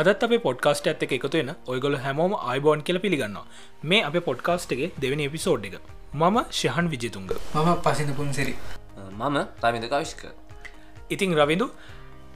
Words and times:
අදත් 0.00 0.22
අප 0.24 0.32
පොඩ්කාස්ට 0.44 0.86
එක 0.90 1.12
එකතු 1.16 1.28
වෙන 1.32 1.50
ඔයගොල 1.72 1.94
හැමෝම 2.04 2.34
අයිබෝන් 2.50 2.82
කියල 2.88 2.98
පිළිගන්න 3.04 3.34
මේ 3.90 4.02
අප 4.08 4.14
පොඩ්කාස්ට් 4.28 4.70
එක 4.74 4.82
දෙවනි 5.02 5.24
එපිසෝඩ් 5.30 5.64
එක. 5.68 5.74
මම 6.20 6.36
ශහන් 6.58 6.86
විජතුන්ග 6.92 7.26
මම 7.30 7.70
පසින 7.86 8.12
පුන්සිරි. 8.18 8.54
මම 9.20 9.36
රමිද 9.64 9.84
කවිශ්ක 9.92 10.22
ඉතිං 11.14 11.34
රවිදු 11.40 11.66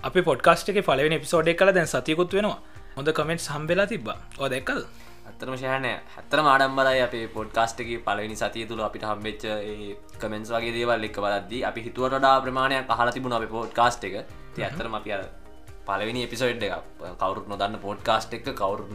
අප 0.09 0.17
පොඩ්කාස්ට 0.29 0.73
එක 0.73 0.81
පලවෙනි 0.89 1.19
පිසෝඩ් 1.25 1.49
කල 1.61 1.73
දැන් 1.77 1.89
සතියකුත් 1.93 2.37
වෙනවා. 2.39 2.59
හොඳ 2.97 3.09
කමෙන්ට් 3.19 3.45
සම්බෙලා 3.47 3.89
තිබ 3.93 4.11
ඕ 4.11 4.51
දෙකල් 4.55 4.83
අත්තරම 5.31 5.57
ශයනය 5.63 5.93
හත්තර 6.17 6.43
මාඩම්බලයි 6.49 7.01
අපේ 7.07 7.25
පොඩ්කාස්ටක 7.39 7.95
පලවෙනි 8.09 8.37
සතිය 8.43 8.67
තුළ 8.73 8.85
අපිට 8.89 9.07
හම්බෙච්ච 9.11 9.47
කමෙන්ස් 10.25 10.53
වගේ 10.57 10.75
දේවල් 10.77 11.09
එක් 11.09 11.17
වලද්දී 11.27 11.63
අපි 11.71 11.87
හිතුවටඩා 11.87 12.35
ප්‍රමාණයක් 12.45 12.93
අහල 12.97 13.15
තිබුණ 13.17 13.39
අප 13.39 13.49
පෝඩ්කාස්ට 13.57 14.07
එක. 14.11 14.21
ති 14.55 14.69
අත්තරම 14.69 15.01
අපි 15.01 15.17
අර 15.17 15.25
පලවෙනි 15.87 16.25
එපිසෝඩ් 16.27 16.63
එක 16.63 16.75
කවරුත් 17.21 17.47
නොදන්න 17.53 17.79
පෝඩ්කාස්ට් 17.85 18.35
එක 18.37 18.51
කවරුත් 18.61 18.91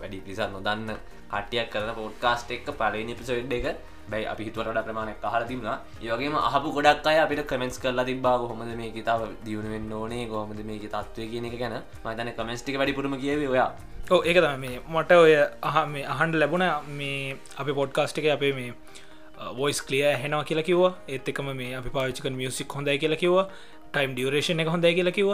වැඩි 0.00 0.20
පිසත් 0.26 0.44
නොදන්න 0.56 0.92
කටියක් 1.32 1.70
කරන 1.72 1.94
පෝඩ්කාස්ට් 2.00 2.50
එක් 2.50 2.66
පලවෙනි 2.80 3.14
පිසෝඩ් 3.14 3.52
එක. 3.58 3.66
බැයි 4.10 4.26
අපි 4.26 4.44
හිතුවට 4.46 4.78
ප්‍රමාණයක් 4.86 5.20
කහල 5.22 5.44
තිබුණ. 5.50 5.78
ඒවගේම 6.02 6.34
අහපු 6.38 6.72
ගොඩක් 6.76 7.06
අය 7.06 7.18
අපිට 7.24 7.42
කමෙන්ස් 7.46 7.78
කරලා 7.82 8.04
තිබා 8.04 8.36
හොමද 8.40 8.74
මේ 8.80 8.90
කිතාව 8.96 9.22
දියුණුවෙන් 9.46 9.92
ඕනේ 9.92 10.26
ගොහමද 10.26 10.60
මේ 10.70 10.90
තත්වය 10.94 11.28
කියන 11.32 11.46
එක 11.48 11.56
ගැන. 11.62 11.76
මතන 12.04 12.32
කමෙන්ස්ටික 12.38 12.78
වැඩිපුරම 12.80 13.14
කියවේ 13.22 13.48
ඔයා. 13.54 13.70
ඕ 14.10 14.20
ඒක 14.24 14.38
තම 14.44 14.58
මේ 14.64 14.80
මට 14.94 15.20
ඔය 15.24 15.34
අහ 15.68 15.76
මේ 15.86 16.04
අහන්ඩ 16.14 16.40
ලැබුණ. 16.42 16.66
මේ 16.98 17.38
අපි 17.56 17.72
පොඩ්කාස්ට් 17.80 18.18
එක 18.18 18.28
අපේ 18.36 18.52
මේ 18.52 18.74
වොයිස් 19.58 19.80
කලිය 19.82 20.02
හෙනවා 20.22 20.44
කියලා 20.44 20.68
කිව 20.70 20.82
ඒත් 21.08 21.28
එකම 21.28 21.52
මේ 21.60 21.74
අපි 21.80 21.94
පාවිචික 21.96 22.26
මියසික් 22.40 22.74
හොඳයි 22.76 22.98
කියලා 22.98 23.22
කිව 23.22 23.34
ටයිම් 23.92 24.12
ඩියරේෂණ 24.14 24.62
එක 24.62 24.72
හොඳයි 24.74 24.94
කියලා 24.98 25.16
කිව 25.18 25.30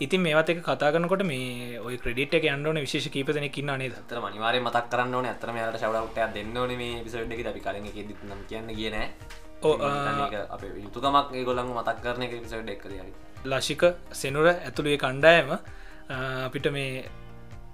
ඉතින් 0.00 0.22
මේවත් 0.22 0.50
එක 0.52 0.60
කතා 0.62 0.90
කරනකොට 0.94 1.22
මේ 1.30 1.78
ඔය 1.78 1.96
ක්‍රඩිට් 1.96 2.34
එක 2.34 2.46
අන්ඩෝන 2.52 2.80
විශේෂ 2.80 3.08
කීපදන 3.08 3.46
කින්න 3.50 3.70
නේද? 3.78 3.94
තර 4.08 4.18
මනිවාරය 4.18 4.60
මතක් 4.60 4.86
කරන්න 4.92 5.14
ඕන. 5.14 5.26
ඇතරම 5.26 5.58
යට 5.58 5.78
ශවඩක්ට 5.78 6.34
දෙන්න 6.36 6.56
ඕන 6.56 6.72
මේ 6.76 7.02
පිසඩ් 7.04 7.34
එක 7.34 7.46
අපි 7.46 7.60
කලින් 7.60 7.86
එක 7.86 7.98
ම 8.24 8.42
කියන්න 8.48 8.74
කියන 8.74 8.96
අප 10.50 10.62
යුතුකමක් 10.84 11.34
ගොලන් 11.44 11.66
මතක් 11.68 11.98
කරන 12.02 12.22
එක 12.22 12.36
පිසඩ් 12.38 12.70
එක් 12.70 12.84
ලශික 13.46 13.82
සෙනුර 14.12 14.46
ඇතුළුවේ 14.48 14.98
කණ්ඩායම 14.98 15.52
අපිට 16.46 16.66
මේ 16.72 17.04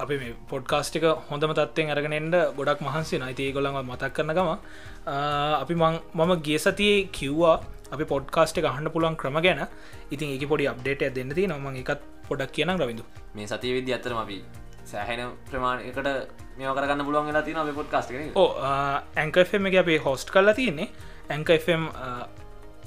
අපි 0.02 0.16
මේ 0.20 0.33
පොඩ්කාස්ටික 0.50 1.05
හොඳම 1.28 1.52
තත්වයෙන් 1.58 1.91
අරගෙනෙන්ට 1.94 2.34
ගොඩක් 2.58 2.80
මහන්සේ 2.86 3.20
නයිති 3.22 3.44
ගොළඟ 3.56 3.78
මතක් 3.83 4.11
කරනගම 4.16 4.50
අපි 5.62 5.75
මම 5.75 6.33
ගේ 6.47 6.58
සතියේ 6.64 6.98
කිව්වා 7.19 7.55
අපි 7.94 8.05
පොඩ්කාස්ට 8.12 8.58
එක 8.61 8.69
අහන්න 8.72 8.91
පුළුවන් 8.94 9.17
ක්‍රම 9.22 9.39
ගැන. 9.47 9.62
ඉතින් 10.14 10.28
ඒක 10.34 10.44
පොඩි 10.52 10.69
අප්ඩේට 10.72 11.14
දෙන්න 11.19 11.33
ති 11.39 11.47
නම 11.48 11.67
එකත් 11.83 12.02
පොඩක් 12.28 12.52
කියන 12.56 12.72
රවිදු 12.77 13.05
මේ 13.36 13.48
සතිය 13.52 13.72
විදි 13.77 13.97
අතරම 13.98 14.20
අපි 14.24 14.39
සෑහෙන 14.92 15.22
ප්‍රමාණයකට 15.50 16.08
මේ 16.58 16.74
කරන්න 16.77 17.05
පුළුවන් 17.08 17.27
වෙලා 17.30 17.44
තින 17.48 17.56
පොඩ්කාස්ට 17.80 18.12
ඕ 18.42 18.48
ඇංකෆම් 19.22 19.70
එක 19.70 19.78
අපේ 19.84 19.98
හෝස්ට් 20.06 20.28
කරලා 20.36 20.56
තියන්නේ. 20.61 20.89
ඇංකෆම් 21.34 21.84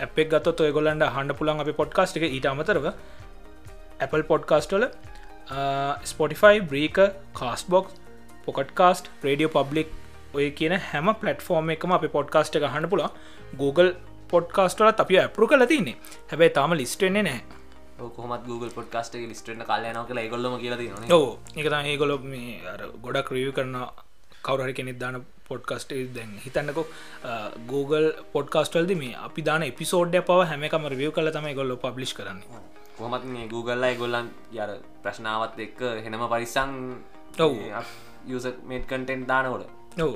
ඇපෙක් 0.05 0.27
ගත්ත 0.33 0.67
ඔයගොලන්ට 0.67 1.09
හන්ඩ 1.17 1.37
පුළන් 1.41 1.65
අපි 1.65 1.73
පොඩ්කාස්ට 1.81 2.21
එක. 2.21 2.29
ඊට 2.29 2.51
අමතරව 2.53 2.85
Apple 4.05 4.23
පොඩ්කාස්ටල 4.31 4.85
Spotify 6.11 6.61
Breaker 6.71 6.97
Castbox 7.33 7.93
Pocket 8.45 8.71
Casts 8.79 9.09
radio 9.23 9.53
public 9.55 9.89
ඔය 10.33 10.49
කියන 10.57 10.75
හැම 10.89 11.07
පලටෆෝර්ම 11.21 11.71
එකම 11.75 11.93
අපි 11.97 12.09
පොඩ්කාස්ට 12.17 12.57
එක 12.59 12.65
හන්න 12.73 12.89
පුලා 12.91 13.09
Google 13.61 13.93
පොඩ්කාස්ටලත් 14.33 15.01
අපි 15.03 15.17
ඇපරු 15.21 15.47
කල 15.47 15.65
තින්නේ. 15.71 15.95
හැබැයි 16.29 16.53
තාම 16.57 16.75
ලිස්ටෙන්නේ 16.81 17.23
නෑ 17.27 17.41
කොහමත් 18.17 18.45
Google 18.49 18.71
පොඩ්කාස්ට 18.77 19.17
ලිස්ටන 19.23 19.65
කාලයන 19.71 19.99
කළ 20.09 20.21
ගොල්ලම 20.35 20.59
කියල 20.61 20.77
ඕ 21.17 21.27
එක 21.55 21.73
ඒ 21.81 21.97
ගොල 21.97 22.15
මේ 22.33 22.61
ගොඩක් 23.03 23.33
රිය 23.37 23.51
කරන 23.51 23.75
කවරහරි 24.47 24.73
කෙනෙක් 24.73 24.99
දාන 24.99 25.21
පොඩ්කස්ට 25.49 25.93
දැන් 26.15 26.35
හිතන්නකො. 26.45 26.83
Google 27.71 28.07
පොඩ්කාස්ටල්ද 28.35 28.93
මේ 29.03 29.15
අපි 29.27 29.47
දාන 29.49 29.65
එපිසෝඩ් 29.71 30.19
පව 30.29 30.49
හැමකම 30.51 30.91
රියව 30.95 31.11
කල 31.17 31.31
තමයි 31.37 31.55
ගොල්ල 31.61 31.75
පබ්ලි් 31.85 32.13
කරන්න 32.19 32.43
කොහමත් 32.99 33.25
මේ 33.27 33.47
Googleලා 33.47 33.95
ගොල්ලන් 33.95 34.29
යර 34.53 34.69
ප්‍රශ්නාවත් 35.03 35.59
එක්ක 35.65 35.81
හෙනම 36.05 36.23
පරිසං 36.33 36.71
ඔව. 37.39 37.55
යස 38.27 38.45
මේට 38.69 38.85
කටෙන්් 38.85 39.25
දානකොට. 39.25 39.67
ඔවු. 39.97 40.15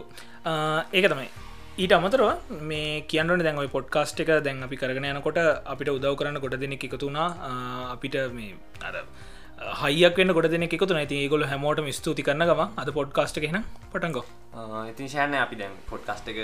ඒක 0.93 1.07
තමයි. 1.11 1.29
ඊට 1.75 1.93
අමතරව 1.93 2.27
මේ 2.63 2.89
කියන්නට 3.11 3.43
දැන් 3.45 3.57
ඔයි 3.57 3.69
පොඩ්කාස්ට් 3.75 4.19
එක 4.23 4.31
දැන් 4.45 4.65
අපි 4.65 4.77
කරගෙන 4.77 5.07
යනකොට 5.11 5.39
අපිට 5.65 5.89
උදව් 5.89 6.17
කරන්න 6.19 6.41
ගොඩ 6.43 6.57
දෙනෙක් 6.63 6.83
එකතුනා 6.87 7.29
අපිට 7.93 8.17
මේ 8.31 8.51
අර 8.81 8.95
හයියක් 9.83 10.19
වන්න 10.19 10.35
ගොඩ 10.37 10.49
දෙනෙක් 10.53 10.75
එකතු 10.77 10.93
නැති 10.93 11.21
ඒගොල 11.21 11.45
හැමෝට 11.51 11.81
ස්තුති 11.99 12.25
කරන 12.27 12.45
ගම 12.49 12.61
අද 12.77 12.91
පොඩ්කාස්ට් 12.97 13.39
එකෙන 13.41 13.57
පටන්ගෝ 13.91 14.25
ඉතින් 14.91 15.09
ශයන 15.09 15.33
අපි 15.41 15.61
දැන් 15.61 15.73
පොඩ්කාස්ට් 15.89 16.29
එක 16.33 16.41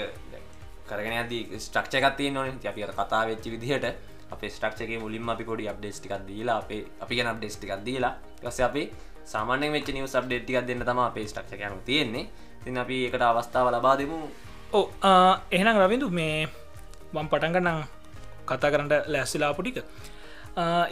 කරගෙන 0.87 1.17
ඇද 1.17 1.35
ස්ට්‍රක්ෂකත්තිය 1.59 2.31
නොන 2.31 2.49
අපි 2.71 2.89
කතා 2.93 3.21
වෙච්චි 3.29 3.53
විදිහට 3.53 3.87
අප 4.33 4.41
ස්ට්‍රක්ෂක 4.55 4.91
මුලින්ම 5.03 5.29
අපි 5.33 5.43
පොඩි 5.49 5.69
අප්ඩේස්ටිකක් 5.71 6.13
දීලා 6.29 6.57
අපේ 6.63 6.81
අපි 7.03 7.13
ගැන 7.17 7.29
අප්ඩේස්ටිකක් 7.33 7.73
දීලා 7.87 8.13
ගස 8.43 8.59
අපි 8.69 8.83
සාමාන්‍ය 9.31 9.67
වෙච් 9.75 9.87
නිව 9.95 10.05
සබ්ඩේටිකක් 10.13 10.65
දෙන්න 10.69 10.85
තම 10.89 10.99
අපේ 11.09 11.25
ස්ටක්ෂකයන 11.31 11.81
තියෙන්නේ. 11.89 12.25
තින් 12.63 12.77
අපි 12.83 12.95
එකට 13.07 13.23
අවස්ථාව 13.23 13.67
ලබා 13.73 13.95
දෙමු. 13.99 14.17
ඕ 14.77 14.85
එහෙනම් 15.51 15.77
රවිදු 15.81 16.07
මේ 16.19 16.47
මං 17.13 17.27
පටන්ගන්නම් 17.31 17.79
කතා 18.49 18.71
කරට 18.73 18.93
ලැස්සිලාපුටික 19.13 19.77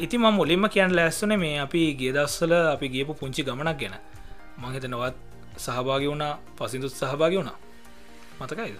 ඉති 0.03 0.15
ම 0.17 0.25
මුලින්ම 0.39 0.65
කියන්න 0.73 0.95
ලැස්සන 0.99 1.33
මේ 1.43 1.59
අපි 1.65 1.81
ගේදස්සල 1.99 2.53
අපි 2.75 2.87
ගේපු 2.93 3.13
පුංචි 3.19 3.41
ගමනක් 3.47 3.77
ගැන. 3.81 3.95
මහිතනවත් 4.61 5.15
සහභාගි 5.65 6.07
වුණා 6.11 6.33
පසිදුත් 6.57 6.93
සහභාගි 6.99 7.37
වුණා. 7.39 7.57
මතකයිද? 8.39 8.77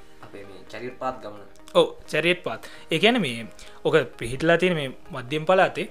චරිත් 0.72 0.96
පාත් 1.02 1.16
ගමන 1.24 1.57
ඕ 1.78 1.88
චරියත් 2.12 2.44
පාත්. 2.44 2.62
ඒකැන 2.92 3.22
මේ 3.22 3.48
ඕක 3.86 3.96
පිහිටලා 4.20 4.58
තියෙන 4.58 4.76
මේ 4.80 4.90
මධ්‍යම් 5.14 5.46
පලාතේ 5.46 5.88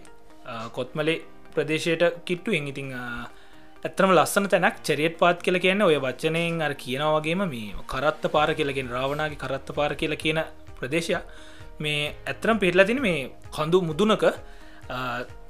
කොත්මලේ 0.77 1.23
ප්‍රදේශයට 1.55 2.05
කිට්ටුවෙන්. 2.27 2.69
ඉතිං 2.73 2.93
ඇත්තම 3.85 4.11
ලස්සන 4.11 4.49
තැනක් 4.53 4.79
චරියත් 4.83 5.19
පාත් 5.19 5.43
කියල 5.43 5.59
කියන්න 5.65 5.83
ඔය 5.83 5.99
වචනයෙන් 5.99 6.63
අර 6.63 6.75
කියනවගේම 6.85 7.43
මේ 7.55 7.87
කරත්ත 7.87 8.31
පාර 8.35 8.55
කියලගෙන 8.59 8.93
රාවණගේ 8.97 9.43
කරත්ත 9.43 9.75
පාර 9.79 9.93
කියල 9.95 10.17
කියන 10.17 10.41
ප්‍රදේශය. 10.79 11.19
මේ 11.79 12.15
ඇත්තරම් 12.27 12.59
පිටලතින 12.59 13.01
මේ 13.01 13.19
කඳු 13.53 13.81
මුදුනක 13.83 14.25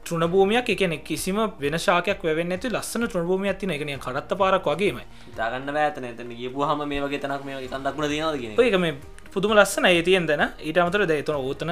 ට්‍රනභූමයක් 0.06 0.68
එකන 0.74 0.94
කිසිම 1.02 1.38
වෙන 1.60 1.76
ශාකයක් 1.78 2.20
වැවෙන්න 2.22 2.54
ඇති 2.54 2.70
ලස්සන 2.70 3.06
ට්‍රනභූමිය 3.06 3.50
ඇතින 3.52 3.72
එකන 3.76 3.92
කරත්ත 3.98 4.34
පාරක් 4.40 4.66
වගේම 4.70 4.98
දාගන්න 5.36 5.76
ඇතන 5.76 6.06
ඇතන 6.08 6.30
ගියපු 6.40 6.62
හම 6.62 6.82
මේ 6.92 7.00
වගේ 7.04 7.20
තනක් 7.24 7.42
මේ 7.44 7.68
කන්දක්ුණ 7.68 8.08
දනද 8.12 8.62
ඒක 8.64 8.78
මේ 8.84 8.94
පුදුම 9.32 9.52
ලස්සන 9.52 9.86
ඒ 9.86 10.02
තියෙන් 10.02 10.26
දෙන. 10.26 10.42
ඊට 10.60 10.78
අමතර 10.78 11.06
දැතන 11.06 11.36
ඕතන 11.36 11.70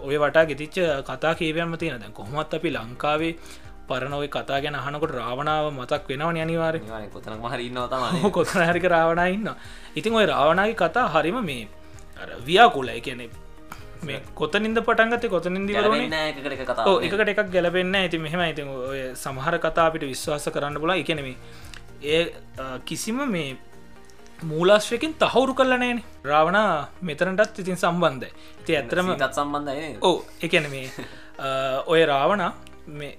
ඔය 0.00 0.16
වටා 0.16 0.44
ගෙතිච්ච 0.44 0.76
කතා 1.04 1.34
කේවයම 1.34 1.76
තියෙන 1.76 2.00
දැන් 2.00 2.12
කොහොමත් 2.12 2.54
අපි 2.54 2.70
ලංකාවේ 2.70 3.32
පරණොයි 3.88 4.28
කතා 4.28 4.60
ගැන 4.60 4.76
අහනකොට 4.76 5.12
රාවණාව 5.12 5.70
මතක් 5.72 6.08
වෙනවන 6.10 6.38
අනිවාර 6.38 6.78
කොතන 7.08 7.34
මහරන්න 7.36 8.30
කොතන 8.30 8.62
හරික 8.62 8.86
රාවණ 8.86 9.26
ඉන්න 9.28 9.50
ඉතින් 9.96 10.14
ඔය 10.14 10.26
රාවණගේ 10.26 10.76
කතා 10.76 11.06
හරිම 11.08 11.38
මේ 11.42 11.68
ව්‍යාකුලයි 12.42 13.00
කියනෙ 13.00 13.28
මේ 14.02 14.20
කොතනින්ද 14.34 14.78
පටන්ගත 14.80 15.28
කොතනින්ද 15.28 15.70
එකට 17.02 17.28
එකක් 17.28 17.46
ගැලපෙන්න්න 17.50 17.96
ඇති 17.96 18.18
මෙහෙම 18.18 18.42
ඉති 18.44 18.62
ඔය 18.62 19.00
සමහර 19.14 19.58
කතා 19.60 19.86
අපිට 19.86 20.04
විශ්වාස 20.04 20.48
කරන්න 20.48 20.78
බොලා 20.78 20.96
එකනෙම 20.96 21.32
ඒ 22.04 22.22
කිසිම 22.84 23.22
මේ 23.28 23.48
මූලාශ්‍රයකින් 24.42 25.14
තහවුරු 25.14 25.54
කරලනෑන 25.54 26.02
රාවණ 26.24 26.58
මෙතරටත් 27.02 27.58
ඉතින් 27.58 27.76
සම්බන්ධ 27.76 28.32
ති 28.64 28.76
ඇතරම 28.76 29.12
තත් 29.14 29.32
සම්බන්ධය 29.32 29.86
ඕ 30.02 30.16
එකන 30.42 30.66
මේ 30.70 30.90
ඔය 31.86 32.02
රාවණ 32.04 32.52
මේ 33.00 33.14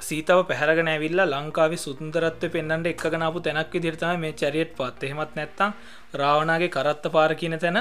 සීතාව 0.00 0.40
පැහරගෙන 0.50 0.88
ඇවිල්ලා 0.88 1.26
ලංකාව 1.26 1.72
සුන්දරත්ව 1.76 2.52
පෙන්න්නට 2.54 2.86
එක්ගනාපු 2.92 3.40
තැනක් 3.40 3.72
දිරිතම 3.84 4.20
මේ 4.20 4.32
චරියට් 4.32 4.76
පත්. 4.76 5.00
එහෙමත් 5.04 5.32
නැත්තම් 5.36 5.72
රාවණගේ 6.14 6.70
කරත්ත 6.76 7.04
පාර 7.12 7.34
කියන 7.34 7.58
තැන 7.58 7.80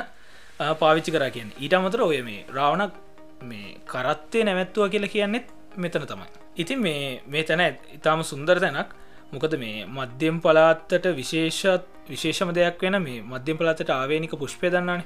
පාවිච්චි 0.81 1.11
කර 1.11 1.25
කියෙන් 1.35 1.51
ඊට 1.59 1.73
අමතර 1.73 2.01
ඔය 2.01 2.21
මේ 2.21 2.45
රාවණක් 2.57 2.93
මේ 3.41 3.75
කරත්තය 3.85 4.43
නැමැත්තුව 4.43 4.89
කියලා 4.93 5.13
කියන්නෙත් 5.15 5.47
මෙතන 5.77 6.05
තමයි. 6.11 6.27
ඉතින් 6.55 6.79
මේ 6.79 7.21
මේ 7.27 7.43
තැන 7.43 7.77
ඉතාම 7.97 8.23
සුන්දර 8.23 8.59
තැනක් 8.59 8.89
මොකද 9.31 9.53
මේ 9.57 9.85
මධ්‍යම් 9.87 10.37
පලාත්තට 10.39 11.05
විශේෂත් 11.15 11.87
විශේෂම 12.09 12.51
දෙයක් 12.51 12.81
වෙන 12.81 12.97
මේ 13.03 13.21
මධ්‍යම් 13.23 13.57
පලාත්තට 13.57 13.89
ආවේනික 13.91 14.33
පුෂ්පය 14.35 14.69
දන්නාන 14.69 15.01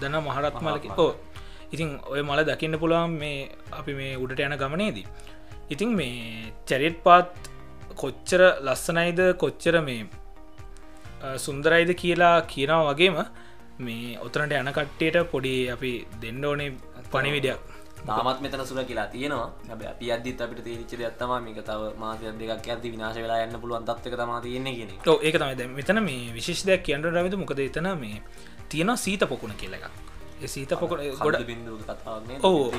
දන්න 0.00 0.24
මහරත් 0.24 0.56
මලක 0.60 0.86
ඉතින් 1.72 1.90
ඔය 2.04 2.22
මල 2.22 2.42
දකින්න 2.44 2.78
පුළුවන් 2.78 3.12
මේ 3.18 3.48
අපි 3.72 3.92
මේ 3.94 4.14
උඩට 4.16 4.40
යන 4.40 4.56
ගමනේදී. 4.56 5.06
ඉතින් 5.70 5.90
මේ 5.94 6.52
චැරිට් 6.68 6.98
පාත් 7.02 7.30
කොච්චර 7.96 8.42
ලස්සනයිද 8.60 9.20
කොච්චර 9.36 9.76
මේ 9.80 10.00
සුන්දරයිද 11.36 11.90
කියලා 11.94 12.36
කියනාව 12.42 12.86
වගේම 12.88 13.18
මේ 13.80 14.18
ඔතනට 14.18 14.54
යන 14.54 14.72
කට්ටියට 14.72 15.18
පොඩි 15.32 15.54
අපි 15.70 15.92
දෙන්න 16.22 16.44
ඕනේ 16.44 16.70
පනිවිඩයක් 17.12 17.60
තාමත් 18.06 18.40
මෙතන 18.44 18.64
සුර 18.66 18.84
කියලා 18.90 19.06
තියෙනවා. 19.14 19.48
හැබ 19.68 19.82
අපි 19.92 20.12
අදදිත් 20.12 20.40
අපිට 20.40 20.62
තේරිච්ච 20.66 20.92
ඇත්තම 21.00 21.32
මේක 21.46 21.60
තව 21.70 21.90
මාසය 22.02 22.32
දෙකක් 22.40 22.68
ඇති 22.68 22.92
විනාශ 22.94 23.18
වෙලා 23.24 23.40
යන්න 23.46 23.60
පුළුවන් 23.62 23.88
තත්ක 23.88 24.14
තම 24.20 24.32
තියෙන්නේ 24.46 24.74
කියෙන 24.76 24.94
ඕ 25.06 25.18
ඒක 25.22 25.36
තමයි. 25.40 25.56
දැන් 25.60 25.74
මෙතන 25.78 26.02
මේ 26.08 26.30
විශේෂ 26.38 26.66
දෙයක් 26.68 26.86
කියන්න 26.86 27.10
රවිද 27.16 27.36
මොකද 27.42 27.60
එතන 27.66 27.90
මේ 28.04 28.22
තියෙන 28.68 28.96
සීත 28.96 29.24
පොකුණ 29.32 29.58
කියල 29.62 29.74
එකක්. 29.78 29.86
ඒ 29.86 30.09
සීත 30.46 30.76
පොකුණ 30.80 31.08
ගොඩ 31.18 31.40
බිඳු 31.46 31.78
කතාවන්නේ 31.80 32.38
ඕ 32.42 32.70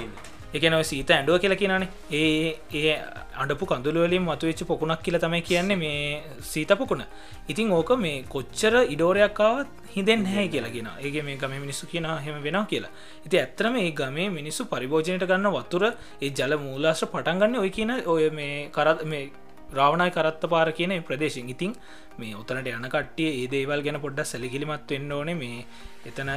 එකනව 0.54 0.82
සීත 0.84 1.10
ඇඩුව 1.10 1.38
කියලා 1.40 1.60
කියනනේ 1.60 1.88
ඒ 2.12 2.56
ඒ 2.74 2.96
අඩපු 3.42 3.66
කඳුලවලින් 3.66 4.24
මතුවෙච්ච 4.24 4.64
පොකුණක් 4.68 5.02
කියලා 5.06 5.22
තමයි 5.24 5.42
කියන්නේ 5.42 5.78
මේ 5.84 6.24
සීත 6.44 6.72
පොකුණ. 6.78 7.04
ඉතින් 7.48 7.72
ඕක 7.72 7.92
මේ 7.98 8.24
කොච්චර 8.34 8.76
ඉඩෝරයක්කාවත් 8.94 9.70
හිදෙන් 9.96 10.26
හැ 10.26 10.46
කියලාගෙන 10.48 10.90
ඒගේ 10.96 11.24
මේ 11.24 11.38
ගම 11.38 11.56
මිනිස්සු 11.64 11.88
කියන 11.88 12.08
හෙම 12.26 12.44
වෙන 12.44 12.60
කියලා. 12.66 12.92
ඉති 13.26 13.40
ඇත්තරම 13.40 13.76
ඒ 13.78 13.92
ගමේ 13.92 14.28
මිනිස්සු 14.30 14.66
පරිභෝජනයට 14.66 15.26
ගන්න 15.32 15.56
වතුර 15.58 15.84
ඒ 15.88 16.30
ජල 16.32 16.58
මූලාශ්‍ර 16.66 17.12
පටන්ගන්න 17.14 17.60
ඔය 17.64 17.72
කියන 17.78 17.92
ඔය 18.06 18.30
මේ 18.32 18.70
කරත් 18.70 19.06
මේ 19.06 19.32
රාවණයි 19.74 20.12
කරත්ත 20.12 20.44
පාර 20.54 20.70
කියන 20.72 21.00
ප්‍රදේශෙන් 21.02 21.50
ඉතින් 21.50 21.76
මේ 22.20 22.36
ඔතනට 22.36 22.74
යන 22.78 22.90
කට්ටිය 22.96 23.30
ඒ 23.34 23.48
දේවල් 23.48 23.86
ගැන 23.86 24.04
පොඩ්ඩක් 24.06 24.32
සැලිකිලිමත් 24.34 24.92
වෙන්න 24.92 25.12
ඕනේ. 25.12 25.36
මේ 25.36 25.66
එතන 26.06 26.32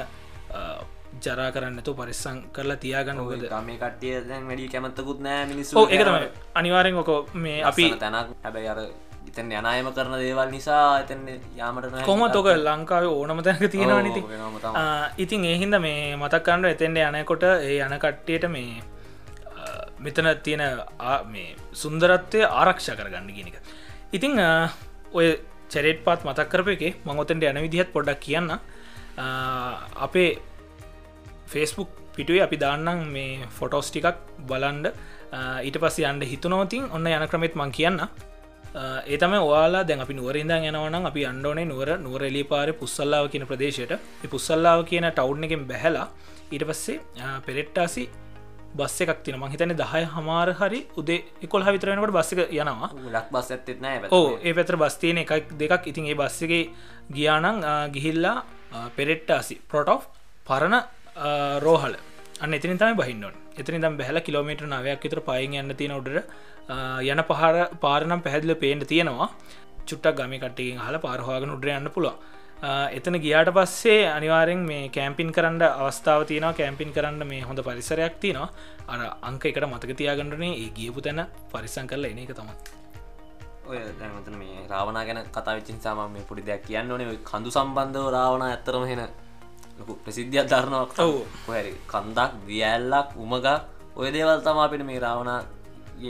ජරා 1.22 1.50
කරන්නතු 1.54 1.94
පරිස්සං 2.00 2.38
කරලා 2.56 2.76
තියාගන්න 2.84 3.20
ඔද 3.24 3.46
මේ 3.68 3.78
කට්ටිය 3.82 4.14
දැන් 4.28 4.46
වැඩි 4.50 4.68
කැමත්තකුත් 4.74 5.20
නෑ 5.26 5.46
මිනිස්සු. 5.52 5.78
ඕ 5.78 5.86
එක 5.88 6.04
තමයි. 6.08 6.28
අනිවාරෙන් 6.54 7.00
ඕක 7.02 7.34
මේ 7.34 7.58
අපි 7.70 7.90
තැනක්. 8.04 8.36
හැබැයි 8.44 8.68
අර 8.74 8.80
ඉතන් 9.28 9.52
යනායම 9.58 9.86
කරන 9.96 10.16
දේවල් 10.20 10.50
නිසා 10.54 10.80
එතන 11.02 11.22
යාමට 11.60 12.02
කොම 12.08 12.24
තොක 12.32 12.48
ලංකාව 12.54 13.06
ඕනම 13.10 13.40
තැනක 13.46 13.64
තියෙනවා 13.74 14.02
නති 14.02 14.22
ඉතින්? 15.18 15.44
ඒහින්ද 15.52 15.78
මේ 15.86 16.16
මතක්කණ්ඩ 16.16 16.74
එතෙන්ට 16.74 16.98
යනකොට 17.20 17.46
ඒ 17.52 17.78
යන 17.86 17.96
කට්ටියට 18.04 18.46
මේ 18.56 18.82
මෙතන 20.04 20.28
තියෙන 20.44 20.62
මේ 21.32 21.56
සුන්දරත්වය 21.82 22.40
ආරක්ෂ 22.44 22.90
කරගන්න 22.98 23.28
ගෙනක 23.36 23.56
ඉතිං 24.12 24.40
ඔය 25.18 25.28
චෙරෙට් 25.72 26.00
පාත් 26.06 26.26
මතක් 26.28 26.48
කරප 26.52 26.68
එක 26.76 26.98
මංගොතෙන්ට 27.08 27.46
යන 27.50 27.62
විදිහත් 27.64 27.92
පොඩ්ඩක් 27.94 28.20
කියන්න 28.26 28.50
අපේ 30.06 30.28
ෆේස්බුක් 31.54 31.90
පිටුවේ 32.16 32.44
අපි 32.46 32.56
දාන්නම් 32.64 33.02
මේ 33.14 33.48
ෆොටෝස් 33.58 33.90
ටිකක් 33.90 34.16
බලන්ඩ. 34.50 34.86
ඊට 35.66 35.76
පස්ස 35.82 35.98
යන්ඩ 36.10 36.24
හිතුනෝතින් 36.32 36.90
ඔන්න 36.96 37.06
යන 37.10 37.26
ක්‍රමෙත් 37.32 37.54
මං 37.60 37.72
කියන්න. 37.78 38.00
ඒතම 39.06 39.34
ඔයාලා 39.38 39.84
දැන් 39.88 40.02
අපි 40.04 40.14
නුවරින්ද 40.18 40.52
යනවනම් 40.56 41.06
අපි 41.10 41.22
අන්ඩෝනේ 41.30 41.66
නුවර 41.70 41.90
නුවරලි 42.04 42.42
පාර 42.52 42.68
පුස්සල්ලාව 42.80 43.30
කියන 43.32 43.46
ප්‍රදේශයට. 43.50 43.92
පුස්සල්ලාව 44.34 44.82
කියන 44.90 45.06
ටවුන් 45.10 45.46
එකෙන් 45.48 45.62
බැහැලා 45.70 46.08
ඊට 46.50 46.64
පස්සේ 46.70 46.98
පෙරෙට්ටාසි 47.46 48.04
බස්ස 48.78 49.04
එකක් 49.04 49.22
තින 49.26 49.38
මහිතන 49.42 49.76
දහය 49.80 50.02
හමාර 50.14 50.50
හරි 50.60 50.80
උදේ 51.00 51.20
එකොල් 51.46 51.62
විතරනකට 51.68 52.16
බස්සික 52.18 52.40
යනවා. 52.50 52.90
ලක් 53.14 53.26
බස් 53.34 53.52
ඇත්තෙත්නෑ 53.54 54.10
ඕ 54.10 54.26
ඒ 54.42 54.54
පැතර 54.58 54.76
බස්තියන 54.82 55.22
එකක් 55.22 55.54
දෙකක්. 55.62 55.86
ඉතින් 55.90 56.10
ඒ 56.10 56.18
බස්සගේ 56.20 56.62
ගියානං 57.16 57.62
ගිහිල්ලා 57.94 58.36
පෙරෙට්ටාසි 58.96 59.60
පොටෝ් 59.70 60.00
පරණ 60.48 60.82
රෝහල. 61.66 61.96
අන්න 62.42 62.54
එතින 62.54 62.78
තම 62.78 62.96
බහින්නොන් 62.96 63.34
එතනි 63.56 63.78
දම් 63.78 63.96
බැහල 63.96 64.20
කිලෝමීටර 64.20 64.66
නවයක් 64.66 65.02
විතර 65.06 65.20
පයින් 65.28 65.54
යන්න 65.62 65.76
තියෙන 65.80 65.96
උඩර 65.98 66.16
යන 67.12 67.22
පහර 67.30 67.56
පාරනම් 67.84 68.22
පැහැදිල 68.24 68.54
පේන්ට 68.56 68.88
තියෙනවා. 68.92 69.28
චුට්ටක් 69.88 70.16
ගමි 70.20 70.38
කට්ටියෙන් 70.44 70.80
හල 70.86 70.96
පාරහවාගෙන 71.06 71.54
උඩර 71.56 71.70
යන්න 71.78 71.90
පුළුව 71.96 72.16
එතන 72.98 73.16
ගියාට 73.24 73.50
පස්සේ 73.56 74.06
අනිවාරෙන් 74.08 74.60
මේ 74.70 74.88
කෑම්පින් 74.88 75.30
කරන්න 75.36 75.62
අවස්ථාව 75.62 76.22
තියෙන 76.30 76.46
කෑම්පින් 76.60 76.92
කරන්න 76.96 77.26
මේ 77.26 77.42
හොඳ 77.48 77.60
පරිසරයක් 77.66 78.14
තියෙනවා. 78.22 78.48
අර 78.88 79.00
අංක 79.22 79.44
එකට 79.44 79.66
මතක 79.66 79.96
තියාගන්නනේ 80.00 80.54
ඒ 80.62 80.70
ගියපු 80.78 81.00
තැන 81.00 81.20
පරිසං 81.52 81.86
කරලා 81.90 82.10
එන 82.10 82.18
එක 82.18 82.32
තමයි. 82.38 82.54
ඔය 83.68 83.78
දැමතන 84.00 84.38
මේ 84.40 84.64
රාවනා 84.72 85.04
ගැන 85.04 85.20
කතා 85.36 85.54
විචින් 85.58 85.78
සාම 85.80 86.00
මේ 86.14 86.24
පොඩි 86.30 86.46
දෙයක් 86.48 86.64
කියන්න 86.68 86.90
ඕනේ. 86.90 87.18
කඳු 87.30 87.50
සම්බන්ධව 87.50 88.08
රාවණ 88.16 88.46
ඇත්තරම 88.48 88.86
හෙන 88.90 89.02
ලොකු 89.78 89.92
ප්‍රසිද්ධියක් 90.04 90.46
ධරණවක් 90.46 90.90
හරි 91.48 91.72
කන්දක් 91.86 92.30
දියඇල්ලක් 92.46 93.08
උමගක් 93.16 93.46
ඔය 93.96 94.08
දේවල් 94.10 94.40
තම 94.40 94.58
අපිට 94.58 94.82
මේ 94.82 94.98
රාවණ 94.98 95.42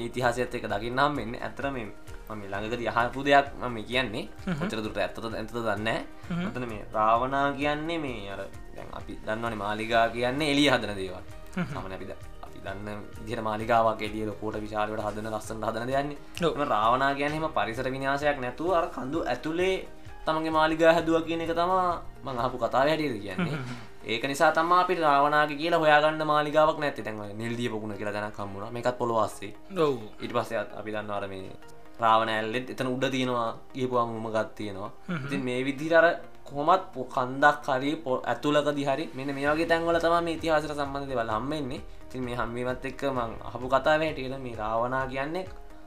ඉතිහාසයත් 0.07 0.55
එක 0.55 0.65
දකින්නම් 0.65 1.13
මෙන්න 1.13 1.35
ඇතර 1.37 1.67
මේ 1.71 1.87
මම 2.27 2.43
ළඟක 2.45 2.81
යහපු 2.81 3.21
දෙයක් 3.23 3.47
මම 3.61 3.77
කියන්නේ. 3.85 4.29
කොචර 4.59 4.79
දුරට 4.81 4.99
ඇත්තත 4.99 5.19
ඇත 5.21 5.51
දන්න 5.53 5.89
තන 6.53 6.65
මේ 6.67 6.85
රාවනා 6.91 7.53
කියන්නේ 7.53 7.99
මේ 7.99 8.31
අර 8.31 8.41
අපි 8.93 9.13
දන්නවනේ 9.27 9.57
මාලිගා 9.57 10.09
කියන්නේ 10.09 10.53
එලිය 10.53 10.69
හදන 10.69 10.97
දේවල්. 10.97 11.25
අපිද 11.93 12.11
අපි 12.43 12.59
දන්න 12.65 12.89
දිර 13.27 13.41
මාලිකාවක් 13.41 14.01
එලිය 14.03 14.25
කෝට 14.41 14.57
විශාලට 14.59 15.05
හදන 15.07 15.29
ලස්සන 15.33 15.61
හදන 15.63 15.87
දෙයන්නේ 15.87 16.17
රාවනා 16.67 17.13
කියන්නේම 17.15 17.47
පරිසර 17.51 17.87
විනාශයක් 17.91 18.41
නැතුව 18.41 18.73
අර 18.73 18.87
කඳු 18.89 19.19
ඇතුළේ 19.25 19.77
තමගේ 20.27 20.51
මාලිගා 20.51 20.93
හැදුව 20.93 21.25
කියන 21.27 21.41
එක 21.41 21.53
තමා 21.53 21.91
මං 22.25 22.39
අහපු 22.39 22.57
කතා 22.59 22.83
හැටියද 22.83 23.21
කියන්නේ. 23.21 23.59
ඒක 24.07 24.25
නිසා 24.25 24.51
තම 24.53 24.73
අපි 24.75 24.95
රාවනාගේ 24.97 25.57
කියලා 25.57 25.81
හොයාගන්න 25.81 26.27
මාලිගාවක් 26.27 26.79
නැති 26.79 27.03
තැන් 27.03 27.23
නිල්දිය 27.35 27.69
පකුණ 27.69 27.97
කියලා 27.97 28.13
දැන 28.13 28.33
කම්මුණ 28.33 28.73
මේකත් 28.73 28.99
පොළොවස්සේ 28.99 29.53
ඉට 30.21 30.33
පස්සේ 30.33 30.61
අපි 30.73 30.91
දන්න 30.93 31.11
අර 31.11 31.27
මේ 31.29 31.57
රාවන 32.01 32.29
ඇල්ලෙත් 32.29 32.71
එතන 32.71 32.89
උඩ 32.89 33.05
තියෙනවා 33.11 33.51
ගේපුවා 33.75 34.07
මුම 34.07 34.29
ගත් 34.29 34.55
තියෙනවා. 34.55 34.91
ඉතින් 35.19 35.43
මේ 35.43 35.61
විදිරර 35.65 36.07
කොමත් 36.45 36.85
කන්දක් 37.09 37.67
හරි 37.69 37.93
පො 37.97 38.21
ඇතුලක 38.23 38.69
දිහරි 38.75 39.05
මෙන්න 39.15 39.35
මේගේ 39.35 39.67
තැන්වල 39.67 39.99
තම 39.99 40.17
මේ 40.21 40.37
ඉතිහාසර 40.39 40.73
සම්බන්ධ 40.73 41.09
දෙවල් 41.11 41.31
හම්මෙන්නේ 41.31 41.81
තින් 42.11 42.23
මේ 42.23 42.37
හම්මීමත් 42.37 42.85
එක්ක 42.85 43.03
මං 43.11 43.31
අහපු 43.43 43.67
කතා 43.69 43.97
වැටියල 43.99 44.35
මේ 44.39 44.55
රාවනා 44.55 45.05
කියන්නේ 45.07 45.45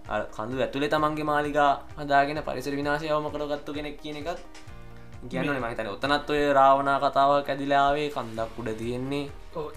කඳු 0.07 0.62
ඇතුළේ 0.62 0.89
තමන්ගේ 0.89 1.27
මාලිකා 1.31 1.71
හදාගෙන 1.98 2.39
පරිසර 2.44 2.75
විනාශයවම 2.80 3.27
කරගත්තු 3.33 3.77
කෙනෙක් 3.77 3.98
කියන 4.01 4.19
එකත් 4.21 4.39
කියන්න 5.25 5.59
මහිතන 5.63 5.89
ඔතනත් 5.94 6.30
ඔය 6.30 6.42
රාවනා 6.59 6.98
කතාවක් 7.04 7.50
ඇදිලාවේ 7.50 8.07
කන්දක් 8.15 8.59
උඩ 8.59 8.69
තියෙන්නේ. 8.81 9.25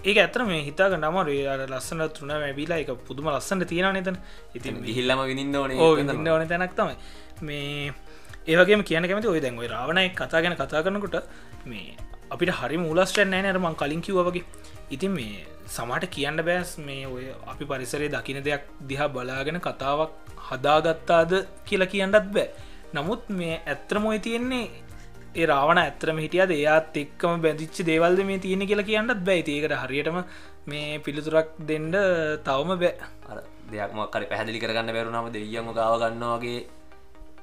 ඒ 0.05 0.13
ඇතර 0.23 0.45
මේ 0.45 0.61
හිතාග 0.67 0.95
නමර 0.97 1.31
අර 1.53 1.61
ලස්සන 1.67 2.03
තුන 2.17 2.31
වැැබිලා 2.33 2.79
එක 2.83 2.91
පුදුම 3.07 3.27
ලස්සට 3.33 3.67
තියෙන 3.71 3.91
නතන 3.93 4.17
ඉතින් 4.55 4.79
හිල්ලම 4.97 5.25
විඳන්න 5.31 5.55
ඕන 5.55 6.29
ඕන 6.29 6.47
තැනක් 6.47 6.77
තමයි. 6.77 6.95
මේ 7.41 7.93
ඒවගේ 8.47 8.83
කියන 8.83 9.09
කැමති 9.09 9.33
ඔය 9.33 9.41
දැන්වයි 9.41 9.73
රාවණය 9.75 10.07
කතා 10.15 10.41
ගැන 10.43 10.55
කතා 10.55 10.85
කරනකොට 10.85 11.17
මේ 11.65 11.97
අපිට 12.33 12.51
හරි 12.59 12.77
මූලස්ට්‍රන් 12.83 13.31
නෑ 13.33 13.43
නරමං 13.45 13.75
කලින් 13.75 14.01
කිව්වගේ 14.01 14.43
ඉතින් 14.91 15.11
මේ 15.11 15.45
සමට 15.67 16.07
කියන්න 16.15 16.39
බෑස් 16.47 16.71
මේ 16.79 17.03
ඔය 17.07 17.25
අපි 17.47 17.65
පරිසරේ 17.65 18.09
දකින 18.09 18.39
දෙයක් 18.47 18.63
දිහා 18.89 19.09
බලාගෙන 19.09 19.59
කතාවක් 19.59 20.11
හදාගත්තාද 20.47 21.31
කියලා 21.67 21.91
කියන්නත් 21.93 22.31
බෑ. 22.35 22.47
නමුත් 22.95 23.29
මේ 23.31 23.55
ඇත්‍රමොයි 23.65 24.19
තියෙන්නේ 24.19 24.65
ඒ 25.33 25.45
රාවණ 25.45 25.79
ඇත්‍රම 25.79 26.17
හිටියද? 26.17 26.51
එයාත් 26.51 26.97
එක්කම 26.97 27.39
බැඳිච්ච 27.45 27.77
දේවල්ද 27.85 28.19
මේ 28.29 28.39
තියෙන 28.39 28.67
කියලා 28.67 28.89
කියන්නත් 28.89 29.23
බැයි 29.27 29.55
ඒකට 29.55 29.77
හරියටම 29.83 30.19
මේ 30.67 30.99
පිළිතුරක් 30.99 31.55
දෙන්ඩ 31.69 31.95
තවම 32.47 32.71
බෑ. 32.75 32.93
අර 33.29 33.37
දෙයක් 33.71 33.95
මක්කරි 33.95 34.29
පැහදිලි 34.31 34.63
කරගන්න 34.63 34.93
බැරුණම 34.97 35.31
දෙයම 35.37 35.71
ගාව 35.79 35.95
ගන්නවාගේ 36.01 36.59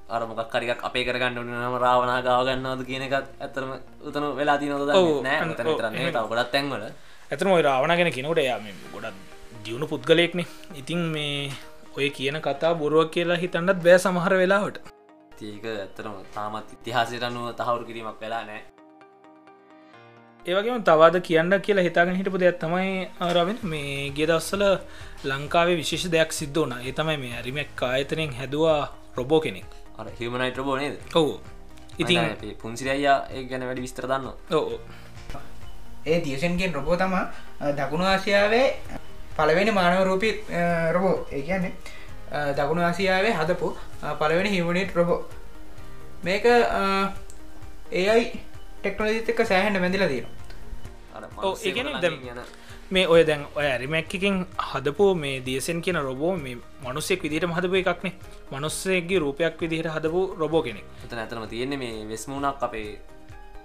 අර 0.08 0.22
මොකක් 0.26 0.50
කරික් 0.52 0.82
අපේ 0.82 1.04
කරගන්න 1.04 1.38
නම 1.44 1.74
රාවනා 1.84 2.20
ගාවගන්නවද 2.22 2.82
කියන 2.88 3.02
එකත් 3.06 3.26
ඇතරම 3.38 3.72
උතන 4.08 4.24
වෙලා 4.38 4.58
තිනොද 4.58 4.88
නෑ 5.24 5.38
ගොඩත් 6.30 6.52
තැන්වල. 6.52 6.84
ඇතම 7.30 7.50
ඔය 7.50 7.62
රාවණ 7.62 7.96
ගැන 7.98 8.12
කෙනකොට 8.12 8.40
යාම 8.40 8.68
ගොඩත් 8.94 9.16
දියුණු 9.64 9.86
පුද්ගලයෙක්නේ. 9.86 10.46
ඉතින් 10.74 11.00
මේ 11.14 11.52
ඔය 11.96 12.08
කියන 12.10 12.40
කතා 12.40 12.72
බොරුවක් 12.74 13.12
කියලා 13.14 13.42
හිතන්නත් 13.42 13.84
බෑ 13.84 13.98
සමහර 13.98 14.34
වෙලාවට. 14.42 14.80
ඒක 15.40 15.64
ඇත්තරම 15.66 16.14
තාමත් 16.34 16.74
ඉතිහාසයට 16.76 17.22
අනුව 17.22 17.52
තහවුරු 17.54 17.84
කිරීමක් 17.88 18.20
වෙලා 18.20 18.42
නෑ 18.48 18.62
ඒවගේම 20.46 20.82
තවාද 20.82 21.16
කියන්න 21.28 21.54
කියලා 21.60 21.84
හිතාගෙන 21.86 22.18
හිටපු 22.18 22.40
දෙයක් 22.42 22.58
තමයි 22.62 22.92
රවින් 23.28 23.58
මේ 23.70 24.10
ගේ 24.16 24.28
දස්සල 24.30 24.64
ලංකාවේ 25.30 25.76
විශේෂ 25.80 26.08
දෙයක් 26.14 26.32
සිද්ධ 26.38 26.60
වන 26.60 26.72
ඒ 26.80 26.94
තමයි 26.98 27.18
මේ 27.24 27.34
ඇරිමක් 27.38 27.82
ආයතනයෙන් 27.88 28.32
හැදවා 28.40 28.80
රොබෝ 29.16 29.40
කෙනෙක් 29.40 29.77
හිමනයිට 30.18 30.56
රබෝ 30.56 30.76
නේද? 30.76 30.96
ඔවු. 31.14 31.40
ඉතින් 31.98 32.56
පුන්සිරයියා 32.62 33.18
ඒ 33.30 33.44
ගැන 33.44 33.64
වැඩි 33.66 33.82
විස්තර 33.82 34.06
දන්න 34.06 34.26
ඕ 34.52 34.80
ඒ 36.06 36.20
තියසන්ගෙන් 36.20 36.74
රොබෝ 36.74 36.96
තම 36.96 37.14
දකුණු 37.76 38.04
ආසියාවේ 38.04 38.66
පළවෙනි 39.36 39.72
මානවරූපී 39.72 40.34
රොබෝ 40.92 41.16
ඒ 41.32 41.42
කියන්නේ 41.42 41.72
දකුණු 42.56 42.82
ආසියාවේ 42.82 43.32
හදපු 43.32 43.72
පළවෙනි 44.20 44.50
හිවනිට් 44.50 44.94
රොබෝ 44.94 45.20
මේක 46.24 46.46
ඒයි 47.92 48.24
ටෙක්නොලජිත 48.78 49.28
එක 49.28 49.44
සෑහන්ට 49.44 49.80
මැදිල 49.80 50.08
තියෙන 50.08 50.26
මේ 52.90 53.06
ඔය 53.06 53.24
දැන් 53.28 53.44
ඔය 53.54 53.66
ඇරිමැක්කින් 53.68 54.36
හදපු 54.70 55.06
මේ 55.14 55.40
දියසෙන් 55.46 55.82
කියන 55.84 55.98
රොබෝ 56.08 56.32
මේ 56.36 56.56
මනුස්සෙක් 56.84 57.22
විදිට 57.22 57.44
හදපු 57.56 57.76
එකක්නේ 57.80 58.14
මනුස්සේගේ 58.52 59.18
රූපයක් 59.24 59.60
විදිහට 59.60 59.90
හදපු 59.94 60.20
රොබෝ 60.40 60.62
කෙනෙක්. 60.62 60.84
එතන 61.04 61.18
ඇතනම 61.18 61.48
තියෙන්නේ 61.48 61.78
මේ 61.78 62.08
වෙස්මුණක් 62.08 62.62
අපේ 62.62 63.00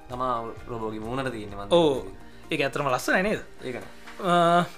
තමා 0.10 0.36
රොබෝගි 0.68 1.00
මූුණට 1.00 1.32
තියන්න 1.32 1.56
ඕ 1.72 2.06
ඒ 2.52 2.64
ඇතරම 2.64 2.90
ලස්සන 2.92 3.24
නේද? 3.24 3.42
ඒක 3.64 3.78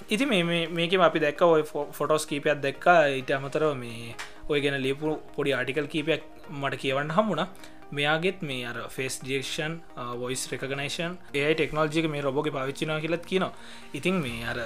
ඉති 0.08 0.26
මේක 0.26 0.94
අපි 1.08 1.18
දැක්ක 1.26 1.42
ඔය 1.42 1.62
ෆොටෝස් 1.98 2.26
කීපයක් 2.26 2.62
දැක්කා. 2.62 3.00
ඊට 3.18 3.30
අමතරව 3.30 3.74
මේ 3.74 4.14
ඔය 4.48 4.60
ගැන 4.60 4.78
ලිපු 4.82 5.18
පොඩි 5.36 5.56
ආටිකල් 5.58 5.90
කීපයක් 5.94 6.22
මට 6.50 6.78
කියවන්න 6.82 7.10
හම්මුණ 7.18 7.46
මෙයාගෙත් 7.92 8.42
මේ 8.42 8.64
අර 8.66 8.76
ෆෙස් 8.88 9.20
ඩියක්ෂන් 9.22 9.78
වොයිස් 10.22 10.42
රෙකගනේෂන් 10.52 11.12
ඒ 11.34 11.54
ටෙක්නෝජික 11.54 12.10
මේ 12.10 12.20
රොබෝග 12.20 12.48
පාවිච්චිනා 12.56 13.00
කියලත් 13.00 13.24
කියනවා. 13.26 13.52
ඉතින් 13.94 14.14
මේ 14.24 14.44
අර 14.44 14.58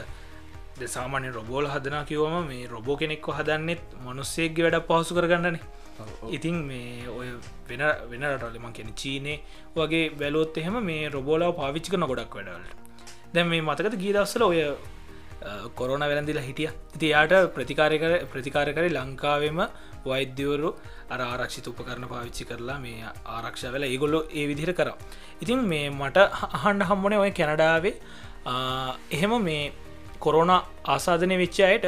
සාමාන්‍ය 0.87 1.33
රොබෝල 1.33 1.67
හදනා 1.69 2.05
කිවම 2.05 2.47
මේ 2.49 2.67
රොබෝ 2.67 2.97
කෙනෙක්ව 2.97 3.31
හදන්නෙත් 3.39 3.83
මනුස්සේගේ 4.05 4.65
වැඩ 4.67 4.87
පහසු 4.89 5.15
කරගන්නනේ. 5.15 5.61
ඉතින් 6.37 6.57
මේ 6.69 7.09
ඔය 7.09 7.29
වෙන 7.69 7.83
වෙන 8.11 8.25
රටලම 8.31 8.73
කෙන 8.73 8.95
චීනේ 9.01 9.41
වගේ 9.77 10.07
බැලොත් 10.21 10.57
එහෙම 10.63 10.81
මේ 10.91 11.11
රොබෝලාව 11.17 11.53
පාවිච්චි 11.61 11.93
කන 11.93 12.07
ගොඩක් 12.13 12.35
වැඩවලට. 12.37 12.79
දැන් 13.35 13.49
මේ 13.49 13.61
මතකත 13.61 14.01
ගීදස්සල 14.05 14.43
ඔය 14.43 14.63
කොරෝන 15.75 16.01
වැලඳිලා 16.01 16.47
හිටිය. 16.49 16.71
ඉති 16.97 17.13
යාට 17.15 17.35
ප්‍රතිකාරය 17.55 17.99
කර 18.03 18.13
ප්‍රතිකාර 18.33 18.69
කරේ 18.77 18.97
ලංකාවෙම 18.97 19.61
වෛද්‍යවරු 20.07 20.71
අර 21.15 21.21
ආරක්ෂිත 21.27 21.69
උපකරන 21.71 22.07
පාවිච්චි 22.13 22.45
කරලා 22.51 22.79
මේ 22.85 23.13
ආරක්ෂ 23.37 23.65
වෙලා 23.75 23.91
ඒගොල්ලො 23.95 24.21
ඒ 24.39 24.45
විදිහර 24.51 24.73
කර. 24.81 24.91
ඉතින් 25.43 25.63
මේ 25.73 25.87
මට 25.91 26.19
අහන්ඩ 26.59 26.89
හම්බනේ 26.91 27.23
ඔය 27.25 27.31
කැනඩාවේ. 27.39 27.95
එහෙම 29.17 29.33
මේ 29.49 29.65
කොරෝන 30.25 30.53
ආසාධනය 30.95 31.37
වෙච්චායට 31.43 31.87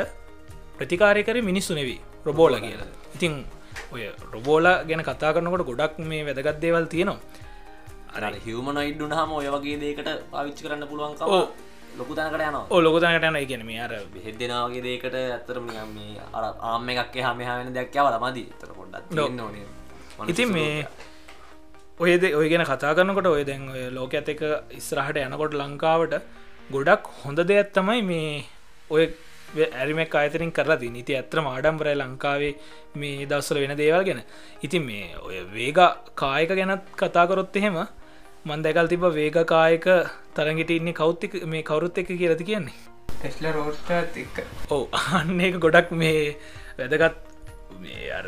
ප්‍රතිකාරය 0.79 1.23
කර 1.29 1.37
මිනිස්සු 1.51 1.79
නෙවී 1.81 2.01
රොබෝල 2.29 2.55
කියලා. 2.67 2.91
ඉතින් 3.17 3.35
ඔය 3.95 4.05
රොබෝල 4.35 4.67
ගැන 4.89 5.03
කතා 5.09 5.33
කරනකොට 5.37 5.65
ගොඩක් 5.71 5.99
මේ 6.13 6.23
වැදගත් 6.29 6.61
දේවල් 6.65 6.87
තියෙනවා. 6.95 7.21
අර 8.17 8.35
හිවමන 8.47 8.79
ඉඩ්ඩුන 8.89 9.13
හම 9.19 9.31
ඔය 9.41 9.47
වගේ 9.55 9.77
දේකට 9.83 10.09
පාවිච්චි 10.33 10.63
කරන්න 10.65 10.89
පුළුවන්කව 10.91 11.31
ලොකු 11.99 12.15
තැනකට 12.17 12.43
යන 12.49 12.57
ඕ 12.59 12.81
ලොකතනට 12.81 13.27
යන 13.29 13.39
ඉගෙන 13.45 13.65
මේ 13.69 13.81
අර 13.87 13.93
හෙද්දෙනවාගේ 14.27 14.83
දේකට 14.87 15.17
ඇත්තරම 15.21 15.67
මේ 15.97 16.21
අර 16.33 16.45
ආම 16.73 16.89
එකක් 16.93 17.17
හම 17.27 17.41
හමෙන 17.49 17.75
දැක්කව 17.79 18.07
මදී. 18.25 18.49
තර 18.61 18.71
පොඩ්ඩක් 18.79 19.19
ඕන. 19.41 19.57
ඉතින් 20.33 20.53
මේ 20.53 20.87
ඔයද 21.99 22.25
ඔය 22.39 22.47
ගැන 22.53 22.65
කතා 22.71 22.95
කරනකොට 22.97 23.29
ඔය 23.35 23.45
දැන් 23.45 23.69
ඔය 23.75 23.83
ලෝක 23.99 24.15
ඇත 24.15 24.29
එක 24.35 24.43
ඉස්රහට 24.79 25.21
යනකොට 25.27 25.59
ලංකාවට 25.61 26.15
ගොඩක් 26.75 27.13
හොඳ 27.25 27.45
දෙයක් 27.51 27.73
තමයි 27.77 28.03
මේ 28.11 28.45
ඔය 28.91 29.05
ඇරිමක් 29.81 30.15
අයතරින් 30.21 30.53
කරලා 30.57 30.81
ති 30.83 30.89
නිති 30.91 31.17
ඇත්‍රම 31.17 31.47
ආඩම්බරයි 31.49 31.97
ලංකාවේ 32.03 32.53
මේ 33.01 33.27
දස්සල 33.31 33.61
වෙන 33.63 33.77
දේවල් 33.77 34.05
ගැන. 34.09 34.23
ඉතින් 34.65 34.83
මේ 34.89 35.13
ඔය 35.27 35.45
වේග 35.57 35.81
කායක 36.23 36.55
ගැනත් 36.61 36.89
කතාකොරොත් 37.01 37.57
එහෙම 37.61 37.77
මන්දැකල් 38.45 38.89
තිබ 38.91 39.05
වේගකායක 39.17 39.85
තරගට 40.37 40.71
ඉන්නේ 40.77 40.97
කෞත්තික 41.01 41.35
මේ 41.47 41.63
කවුරුත් 41.69 41.99
එක 41.99 42.09
කියලති 42.21 42.45
කියන්නේ? 42.49 42.75
ටෙස්ල 43.11 43.47
රෝස්ට 43.57 43.91
එක්ක. 44.23 44.41
ඔව 44.75 44.89
අන්න 45.19 45.41
එක 45.49 45.59
ගොඩක් 45.65 45.93
මේ 46.01 46.35
වැදගත් 46.79 47.21
මේ 47.85 48.11
අර 48.19 48.27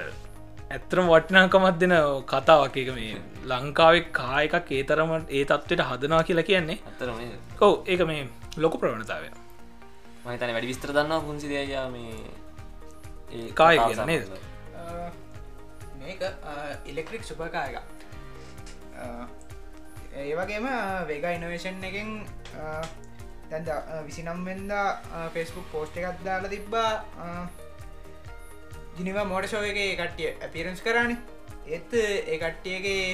ඇත්තරම 0.71 1.11
වටිනාකමත් 1.11 1.80
දෙන 1.83 1.97
කතාවක්. 2.33 2.76
එක 2.83 2.90
මේ 2.94 3.18
ලංකාවේ 3.50 4.06
කායකක් 4.21 4.71
ඒ 4.78 4.85
තරම 4.85 5.12
ඒ 5.18 5.44
තත්වට 5.44 5.88
හදනා 5.90 6.23
කියලා 6.30 6.49
කියන්නේ. 6.50 6.78
ඇතරම 6.87 7.18
ඔව 7.61 7.75
ඒක 7.90 8.06
මේ 8.06 8.28
ලොකු 8.56 8.78
ප්‍රවණතාවය 8.78 9.28
මහිතන 10.25 10.54
වැඩි 10.54 10.71
විස්තර 10.73 10.90
දන්නවා 10.97 11.23
පුංසි 11.26 11.50
දයා 11.52 11.87
මේ 11.90 13.50
කාය 13.61 13.76
ගැන 13.78 14.06
නේද? 14.06 14.30
මේක 15.99 16.23
ඉලෙක්ට්‍රික් 16.92 17.25
සුපකායක 17.30 17.83
ඒවගේම 20.23 20.66
වේග 21.09 21.25
ඉනවේෂන් 21.37 21.85
එකෙන් 21.90 22.11
දැන්ද 23.50 23.68
විසිනම්වෙන්ද 24.06 24.73
පෙස්බුක් 25.35 25.66
පෝස්ට 25.73 25.97
එකත් 26.00 26.25
දාලා 26.25 26.52
තිබ්බා. 26.54 26.90
ජිනිව 28.99 29.18
මෝඩ 29.33 29.47
ෂෝය 29.50 29.71
එක 29.73 29.99
කට්ටිය 30.00 30.30
ඇපිරන්ස් 30.47 30.80
කරන්න 30.87 31.12
ඒත් 31.66 31.92
ඒ 32.00 32.38
කට්ටියගේ 32.42 33.04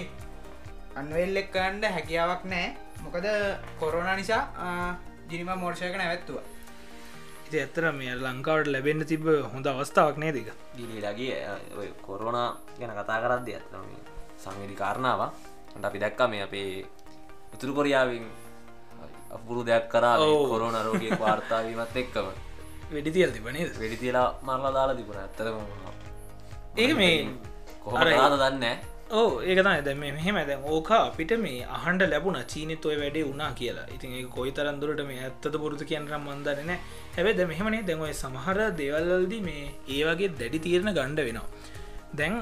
අන්වෙල් 1.00 1.42
එක්කන්ඩ 1.42 1.84
හැකියාවක් 1.96 2.44
නෑ. 2.52 2.76
මොකද 3.04 3.26
කොරෝනා 3.80 4.16
නිසා 4.16 4.42
ජිනිම 5.30 5.50
මෝර්ෂයක 5.62 5.94
නැවැත්තුවා. 5.96 6.46
ඉති 7.46 7.60
ඇත්තර 7.60 7.84
මේ 7.98 8.14
ලංකාවට 8.16 8.68
ලැබෙන්න්න 8.74 9.06
තිබ 9.12 9.24
හොඳ 9.52 9.66
අවස්ථාවක් 9.70 10.18
නේදක 10.22 10.50
ගිලගේ 10.76 11.38
කොරෝණ 12.06 12.38
ගැන 12.78 12.92
කතා 12.98 13.18
කරද්ද 13.24 13.48
ඇතම 13.54 13.88
සංවිධි 14.42 14.76
කාරණාව 14.82 15.22
ට 15.24 15.49
අපි 15.88 15.98
දැක්ක 16.04 16.20
මේ 16.32 16.42
අපේ 16.48 16.68
උතුරු 17.54 17.72
කොරියාවෙන් 17.78 18.24
අපුරු 19.36 19.62
දෙයක් 19.68 19.88
කරා 19.92 20.16
කොරෝන 20.52 20.76
රෝගය 20.86 21.08
වාර්තාවීමත් 21.22 21.96
එක්කම. 22.02 22.28
වෙඩි 22.94 23.10
තියල් 23.16 23.32
තිබනේ 23.36 23.66
වෙඩි 23.82 23.96
තියලා 24.02 24.28
මරලා 24.46 24.72
දාලා 24.76 24.98
තිබුණ. 25.00 25.20
ඇතරම 25.24 25.56
ඒ 26.84 26.92
මේ 27.00 27.16
කොහොම 27.84 28.10
දාද 28.12 28.36
දන්න 28.42 28.66
ඕ 29.12 29.30
ඒකතයි 29.42 29.82
දැම 29.86 30.02
මෙහෙම 30.16 30.36
දැ 30.48 30.58
ඕක 30.72 30.90
අපිට 30.98 31.32
මේ 31.44 31.66
අහන්ඩ 31.78 32.02
ලැබුණ 32.12 32.38
චීනත 32.52 32.84
ඔය 32.90 32.96
වැඩේ 33.02 33.24
වුණා 33.28 33.50
කියලා. 33.60 33.86
ඉතින් 33.96 34.12
ඒ 34.18 34.26
කොයි 34.36 34.52
තරන්දුරට 34.58 35.02
මේ 35.10 35.20
ඇත්තත 35.26 35.54
පුරුතු 35.62 35.84
කියන්ට 35.90 36.14
මන්දරන 36.18 36.70
හැබැ 37.16 37.34
ද 37.38 37.48
මෙහමනේ 37.52 37.82
දැන්ඔය 37.88 38.12
සමහර 38.22 38.58
දේවල්ලල්ද 38.80 39.34
මේ 39.48 39.64
ඒ 39.96 40.02
වගේ 40.08 40.30
දැඩි 40.40 40.64
තීරණ 40.66 40.94
ගණ්ඩ 40.98 41.26
වෙනවා 41.28 41.48
දැන් 42.18 42.34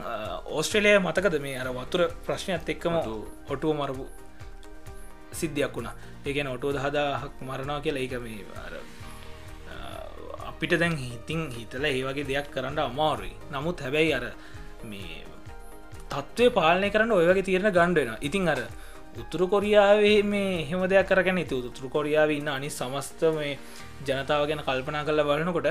ඕස්ට්‍රලය 0.46 0.98
මතකද? 0.98 1.40
මේ 1.40 1.58
අර 1.62 1.68
වතුර 1.78 2.02
ප්‍රශ්නයක්ත් 2.26 2.68
එක්කම 2.74 2.94
ඔටුව 3.52 3.72
මරපු 3.80 4.04
සිද්ධියක් 5.32 5.74
වුණා. 5.76 5.94
ඒගැන 6.26 6.48
ඔටෝ 6.48 6.72
දහදාහක් 6.72 7.42
මරණා 7.42 7.80
කියලා. 7.80 8.02
ඒක 8.02 8.14
මේ 8.20 8.44
අර 8.66 8.74
අපිට 10.50 10.78
දැන් 10.80 10.96
හිතින් 10.96 11.50
හිතල 11.56 11.84
ඒ 11.84 12.02
වගේ 12.02 12.28
දෙයක් 12.30 12.50
කරන්න 12.54 12.78
අමාරුයි. 12.80 13.34
නමුත් 13.52 13.80
හැබැයි 13.80 14.14
අර 14.14 14.24
මේ 14.84 15.24
තත්ත්වය 16.10 16.50
පාලනය 16.50 16.88
කරන්න 16.90 17.12
ඔය 17.12 17.26
වගේ 17.28 17.46
තීරණ 17.48 17.74
ගණ්ඩෙන 17.76 18.10
ඉතින් 18.20 18.48
අර 18.48 18.60
උතුරු 19.16 19.46
කොරියාවේ 19.52 20.22
මේ 20.24 20.64
හෙම 20.70 20.82
දෙයක් 20.92 21.08
කරගෙන 21.10 21.38
ඉතු 21.44 21.56
උතුරු 21.70 21.88
කොරියාව 21.96 22.30
ඉන්න 22.30 22.48
අනි 22.48 22.70
සමස්ත 22.70 23.22
මේ 23.36 23.52
ජනතාව 24.06 24.46
ගැන 24.48 24.62
කල්පනා 24.68 25.04
කරල 25.04 25.22
බලනකොට 25.28 25.68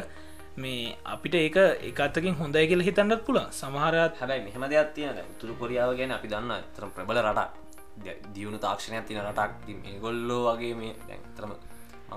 මේ 0.63 0.95
අපිට 1.13 1.35
ඒක 1.39 1.57
එකත්තකින් 1.89 2.35
හොඳයි 2.41 2.65
කියල 2.69 2.81
හිතන්නත් 2.87 3.21
පුළ 3.27 3.39
සමහරත් 3.59 4.13
හැබයි 4.21 4.41
මෙහම 4.47 4.63
දෙයක් 4.73 4.89
තියෙන 4.95 5.17
උතුරු 5.33 5.53
කොරියාව 5.61 5.91
ගැන 5.99 6.11
අපි 6.17 6.27
දන්න 6.33 6.51
තරම් 6.75 6.89
ප්‍රබල 6.95 7.19
රටක්. 7.27 7.51
දියුණු 8.35 8.59
තාක්ෂණයක් 8.65 9.05
තින 9.09 9.19
රටක්. 9.25 9.51
මේ 9.83 9.99
ගොල්ලෝ 10.05 10.41
වගේ 10.47 10.73
මේ 10.81 10.93
දැන්තරම 11.09 11.53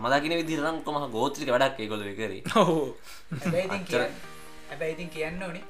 මදකින 0.05 0.35
විදිරංකොම 0.41 0.97
ගෝත්‍රික 1.17 1.51
වැඩක් 1.55 1.81
ඒගොල 1.85 2.03
කරේ. 2.19 2.41
හැබැයි 4.71 4.93
ඉතින් 4.95 5.09
කියන්න 5.15 5.43
ඕනේ 5.43 5.65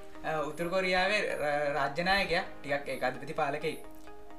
උතුර 0.49 0.67
කොරියාවේ 0.75 1.21
රාජ්‍යනායකය 1.77 2.39
ටිකක් 2.63 2.89
ඒ 2.93 2.99
අධපති 3.09 3.35
පාලකයි 3.41 3.77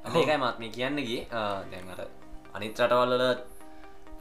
ඒකයි 0.08 0.38
මාත්මය 0.44 0.68
කියන්නගේ 0.78 1.22
දැන්ට 1.72 2.02
අනිත් 2.56 2.80
රටවල්ල 2.84 3.24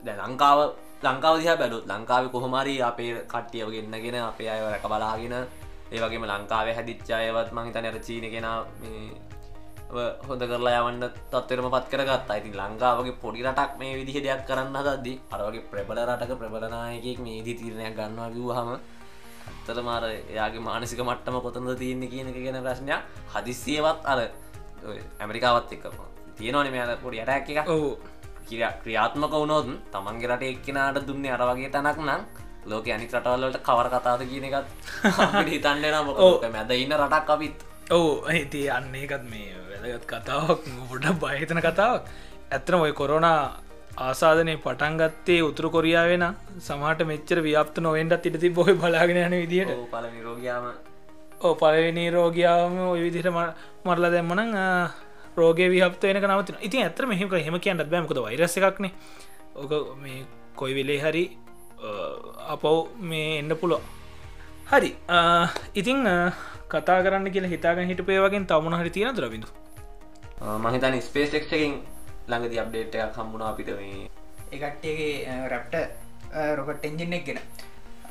දැ 0.05 0.17
ලංකාව 0.21 0.61
ලංකාව 1.03 1.35
දිහ 1.39 1.57
බැලුත් 1.57 1.85
ලංකාව 1.87 2.29
කොහොමරි 2.31 2.75
අපේ 2.83 3.25
කට්ටියව 3.25 3.69
ගෙන්න්නගෙන 3.71 4.17
අපේ 4.23 4.49
අය 4.49 4.61
රැක 4.65 4.85
බලාගෙන 4.85 5.35
ඒවගේම 5.91 6.25
ලංකාවේ 6.25 6.75
හැදිච්චායවත් 6.75 7.51
මහිතන 7.53 7.87
අර 7.87 7.97
චීන 7.99 8.27
කෙන 8.35 8.47
හොඳ 10.29 10.43
කරලා 10.43 10.81
යවන්න 10.81 11.05
තත්වරම 11.33 11.69
පත් 11.75 11.87
කරගත් 11.93 12.31
ඉතින් 12.39 12.55
ලංකාවගේ 12.61 13.19
පොඩි 13.23 13.43
රටක් 13.43 13.73
මේ 13.81 13.97
විදිහ 13.99 14.17
දෙයක් 14.23 14.45
කරන්න 14.47 14.77
දදදි 14.79 15.15
අරගේ 15.33 15.67
ප්‍රබල 15.71 15.99
රටක 16.05 16.39
ප්‍රබලනායකෙක් 16.41 17.19
මේ 17.19 17.43
දී 17.43 17.59
තීරණයක් 17.61 17.97
ගන්නවා 17.97 18.29
විවහම 18.31 18.71
ඇත්තට 19.49 19.83
මාර 19.83 20.05
එයාගේ 20.05 20.61
මානසික 20.61 21.01
මට්ටම 21.01 21.37
කොතඳ 21.41 21.73
තියන්න 21.79 22.03
කියන 22.13 22.29
එක 22.29 22.39
ගැන 22.39 22.63
ප්‍රශ්නයක්. 22.63 23.01
හදිස්සියවත් 23.35 24.01
අර 24.05 24.19
ඇමරිකාවත් 25.21 25.73
එක්ක 25.73 25.85
තියෙනවන 26.39 26.71
මේ 26.71 26.97
පොඩි 27.03 27.23
අටැක් 27.23 27.51
එක 27.53 27.69
ඔහු 27.69 27.89
ක්‍රියාත්මක 28.83 29.33
වුණොත් 29.33 29.67
තමන්ගේ 29.93 30.31
රට 30.31 30.45
එක්කෙනට 30.53 31.07
දුන්නේ 31.09 31.33
අර 31.37 31.43
වගේ 31.49 31.71
තැනක් 31.71 32.01
නම් 32.01 32.23
ලෝක 32.67 32.87
අනි 32.89 33.07
රටවල්ලට 33.09 33.63
කවර 33.69 33.89
කතාද 33.95 34.23
කියන 34.31 34.45
එකත් 34.49 34.69
හිතන්න 35.49 36.05
මොක 36.07 36.45
මැද 36.49 36.71
ඉන්න 36.75 36.97
රටක් 36.99 37.31
අපිත්. 37.31 37.57
ඔවු 37.91 38.11
ඇති 38.27 38.63
අන්න 38.71 38.95
එකත් 38.97 39.25
මේ 39.33 39.57
වැදගත් 39.71 40.07
කතාවක් 40.13 40.63
ගොඩ 40.91 41.07
බහිතන 41.23 41.61
කතාවක්. 41.61 42.05
ඇත්තන 42.51 42.75
ඔය 42.77 42.93
කොරෝනා 42.93 43.41
ආසාධනය 43.99 44.55
පටන්ගත්තේ 44.57 45.41
උතුරු 45.43 45.69
කොරියාවෙන 45.71 46.25
සමහට 46.59 47.01
මෙච්චර 47.11 47.39
ව්‍යාප්ත 47.47 47.77
නොවෙන්ටත් 47.79 48.27
ඉටති 48.27 48.51
බොහි 48.51 48.75
බලාගෙන 48.75 49.19
යන 49.23 49.37
විදිට 49.43 49.71
පල 49.93 50.07
රෝගයාම 50.25 50.67
ඕ 51.41 51.55
පලවෙනි 51.55 52.05
රෝගයාම 52.11 52.79
ඔය 52.87 53.01
විදිට 53.05 53.29
මරල 53.85 54.07
දැම්මන 54.15 54.43
රෝග 55.41 55.61
විහපත 55.75 56.03
වෙන 56.09 56.23
නවතින. 56.31 56.57
ඉතින් 56.67 56.81
ඇතර 56.87 57.07
මෙහක 57.13 57.39
හෙම 57.49 57.57
කියන්නත් 57.65 57.91
බෑමකද 57.95 58.21
වෛරස 58.27 58.57
එකක්න. 58.61 58.87
ඕක 59.61 59.73
මේ 60.03 60.27
කොයි 60.61 60.75
වෙලේ 60.79 61.01
හරි 61.05 61.25
අපව් 62.55 62.77
මේ 63.11 63.39
එන්න 63.41 63.53
පුලො 63.63 63.79
හරි. 64.71 64.91
ඉතිං 65.81 65.99
කතා 66.73 66.99
කරන්න 67.05 67.33
කියලා 67.35 67.53
හිතාගෙන 67.55 67.89
හිටපේ 67.91 68.19
වගේ 68.25 68.43
තමුණ 68.51 68.79
හරි 68.81 68.91
තියෙන 68.97 69.17
දරබිඳු 69.17 69.49
මහිතන 70.65 70.95
ස්පේස් 71.07 71.33
එක්කින් 71.39 71.73
ළඟදි 72.31 72.61
අප්ඩේට් 72.63 72.95
එකක් 73.05 73.17
හම්බුණ 73.21 73.47
අපිට 73.49 73.71
මේ 73.79 74.07
එකට්ටගේ 74.57 75.39
රැප්ට 75.53 75.75
රොකට් 76.59 76.85
එන්ජින් 76.89 77.17
එක් 77.19 77.25
ගෙන. 77.29 77.41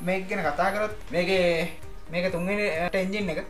මේක් 0.06 0.28
ගෙන 0.28 0.42
කතා 0.48 0.68
කරොත් 0.74 0.94
මේක 1.14 1.30
මේක 2.12 2.26
තුන්ගෙනට 2.34 2.98
එන්ජින් 3.02 3.32
එක. 3.32 3.40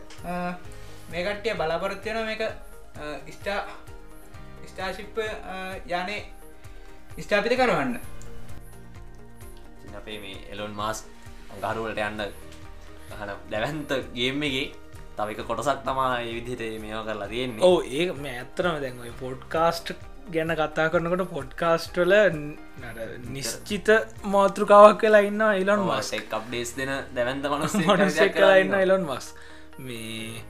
මේකට්ටිය 1.13 1.53
බලාපොරොත්වයන 1.59 2.19
මේක 2.29 2.41
ස්ටා 3.29 3.59
ස්ටාශිප් 4.67 5.17
යනේ 5.87 6.21
ස්ටාපිත 7.17 7.57
කරවන්න. 7.57 7.99
අපේ 9.97 10.19
මේ 10.19 10.37
එලොන් 10.51 10.75
මාස් 10.75 11.03
අඟහරුවලට 11.53 11.99
යන්න 12.01 12.21
හන 13.17 13.33
දැවන්ත 13.51 13.91
ගේම්මගේ 14.15 14.67
තවක 15.17 15.47
කොටසක් 15.49 15.83
තමා 15.87 16.13
විදිහට 16.29 16.63
මේවා 16.83 17.03
කරලා 17.07 17.27
තියෙන්නේ. 17.27 17.63
ඕ 17.63 17.81
ඒ 17.81 18.05
මේ 18.13 18.37
ඇත්තරම 18.39 18.79
දැන් 18.83 19.03
ඔය 19.03 19.11
පොඩ්කාස්ට් 19.19 19.91
ගැන 20.29 20.53
කතා 20.55 20.87
කරනකට 20.93 21.27
පොඩ්කාස්ට්වල 21.33 22.13
නිශ්චිත 23.35 23.89
මාතෘකාවක් 24.33 25.03
වෙලා 25.05 25.23
ඉන්න 25.29 25.43
ඉලොන් 25.61 25.83
මස් 25.87 26.13
එක් 26.19 26.33
අප්ඩේස් 26.39 26.73
දෙන 26.77 26.91
දැවන්ත 27.15 27.51
මනස් 27.51 27.75
මනසෙක් 27.81 28.33
කලා 28.37 28.55
ඉන්න 28.63 28.75
ඉලොන් 28.79 29.03
මස් 29.09 29.27
මේ 29.79 30.43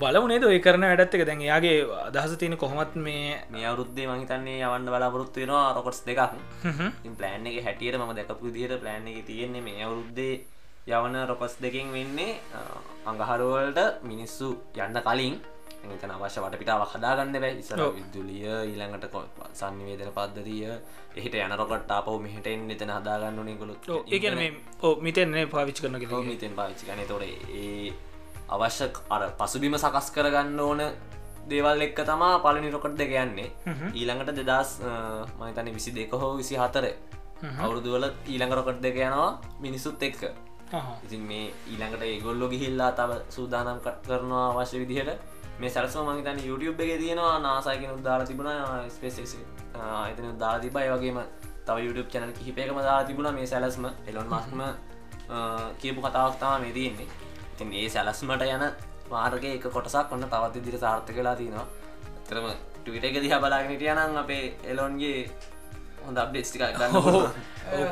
බලවනේද 0.00 0.44
ඔය 0.48 0.58
කරන 0.64 0.84
වැඩත් 0.88 1.14
එක? 1.16 1.24
දැන් 1.28 1.42
යාගේ 1.42 1.84
අදහස 2.08 2.36
තියෙන 2.40 2.56
කොහොමත් 2.56 2.94
මේ 2.96 3.36
මේ 3.50 3.64
අවුරුද්දේ 3.66 4.06
මහිතන්නේ 4.08 4.62
යවන්න 4.62 4.88
බලාපොරොත්තු 4.88 5.40
වෙනවා 5.42 5.74
රොකොට්ස් 5.76 6.02
දෙකක්. 6.06 6.20
ප්ලෑන් 7.18 7.46
එක 7.46 7.64
හැටියට 7.66 7.98
ම 7.98 8.12
දැකපු 8.18 8.52
දිට 8.56 8.74
ප්ලෑන් 8.82 9.08
එක 9.08 9.24
තියෙන්නේ 9.26 9.62
මේ 9.62 9.84
අවුරුද්දේ 9.84 10.34
යවන 10.88 11.16
රොකොස් 11.30 11.56
දෙකින් 11.62 11.92
වෙන්නේ 11.92 12.40
අඟහරුවලට 13.06 14.02
මිනිස්සු 14.02 14.48
යන්න 14.76 15.02
කලින්. 15.08 15.36
එතන 15.82 16.14
අවශ්‍ය 16.14 16.40
වටපිටාව 16.40 16.82
හදාගන්න 16.92 17.36
බැ. 17.42 17.52
ඉසර 17.58 17.80
විදුලිය 17.96 18.46
ඊළඟට 18.70 19.14
සංනිවේදන 19.54 20.14
පද්ධතිය. 20.16 20.70
එහිට 21.16 21.34
යන 21.36 21.54
රොකට 21.60 21.90
අපව 21.90 22.16
මෙහටෙන් 22.26 22.70
එතන 22.70 22.94
හදාගන්න 22.96 23.44
නිකුලුත් 23.44 23.90
ඕ 24.80 24.94
මිතෙන්නේ 25.06 25.44
පාවිච් 25.46 25.82
කරන 25.82 26.00
මිතෙන් 26.30 26.56
පාවිච්චි 26.56 26.88
ගන 26.88 27.04
තොර 27.10 27.22
ඒ 27.22 27.92
අවශ්‍ය 28.54 28.86
අර 29.10 29.22
පසුබිම 29.38 29.74
සකස් 29.76 30.08
කරගන්න 30.14 30.60
ඕන 30.60 30.80
දේවල් 31.48 31.82
එක්ක 31.86 31.98
තමා 32.04 32.38
පලනි 32.44 32.70
රොකට් 32.70 32.96
දෙක 32.96 33.12
යන්නේ. 33.16 33.50
ඊළඟට 33.92 34.38
දෙදස් 34.40 34.70
මහිතන 35.40 35.68
විසි 35.76 35.90
දෙක 35.92 36.12
හෝ 36.14 36.32
විසි 36.36 36.56
හතර 36.56 36.86
අවුරුදුවල 37.58 38.04
ඊළඟ 38.26 38.52
රොකට් 38.52 38.80
දෙක 38.80 38.96
යනවා 38.98 39.30
මිනිස්සුත් 39.60 40.02
එක්ක. 40.02 40.22
ඉතින් 41.04 41.22
මේ 41.22 41.46
ඊළඟට 41.66 42.02
ඒගොල්ලො 42.02 42.48
ගිහිල්ලා 42.48 42.90
තව 42.92 43.10
සූදානම් 43.28 43.78
කරනවා 44.06 44.44
අවශ්‍ය 44.52 44.76
විදිහට. 44.82 45.18
මේ 45.60 45.70
සැරසම 45.70 46.06
මහිතන 46.08 46.38
YouTube 46.48 46.80
එක 46.84 46.92
තියෙනවා 46.98 47.38
නාසායකෙන 47.38 47.90
උද්දාලා 47.96 48.26
තිබුණ 48.26 48.50
ස්පේසෙක් 48.90 49.26
එතන 50.10 50.26
උද්දාලා 50.30 50.62
තිබයි 50.64 50.88
වගේම 50.92 51.18
තව 51.66 51.76
YouTube 51.86 52.08
චැනල් 52.12 52.32
කිහිපයකම 52.32 52.78
දාලා 52.78 53.04
තිබුණ 53.04 53.34
මේ 53.34 53.46
සැලස්ම. 53.46 53.84
එලොන් 54.06 54.26
මස්ම 54.28 54.60
කියපු 55.80 56.00
කතාවක්තාව 56.00 56.60
මේ 56.60 56.72
තියෙන්නේ 56.72 57.21
ඉතින් 57.62 57.74
ඒ 57.74 57.88
සැලස්මට 57.88 58.42
යන 58.48 58.64
මාර්ග 59.10 59.44
එක 59.46 59.66
කොටසක් 59.68 60.12
ඔන්න 60.12 60.24
තවත් 60.24 60.62
දිර 60.64 60.76
සාර්ථ 60.78 61.10
කලා 61.10 61.34
තියෙනවා. 61.36 61.66
තරම 62.26 62.46
ටවිට 62.78 63.04
එක 63.04 63.16
දිහ 63.22 63.34
බලාගෙනට 63.38 63.84
යනම් 63.84 64.16
අපේ 64.16 64.44
එලොන්ගේ 64.64 65.28
හොඳ 66.06 66.18
අප්ඩේස්ටික 66.18 66.62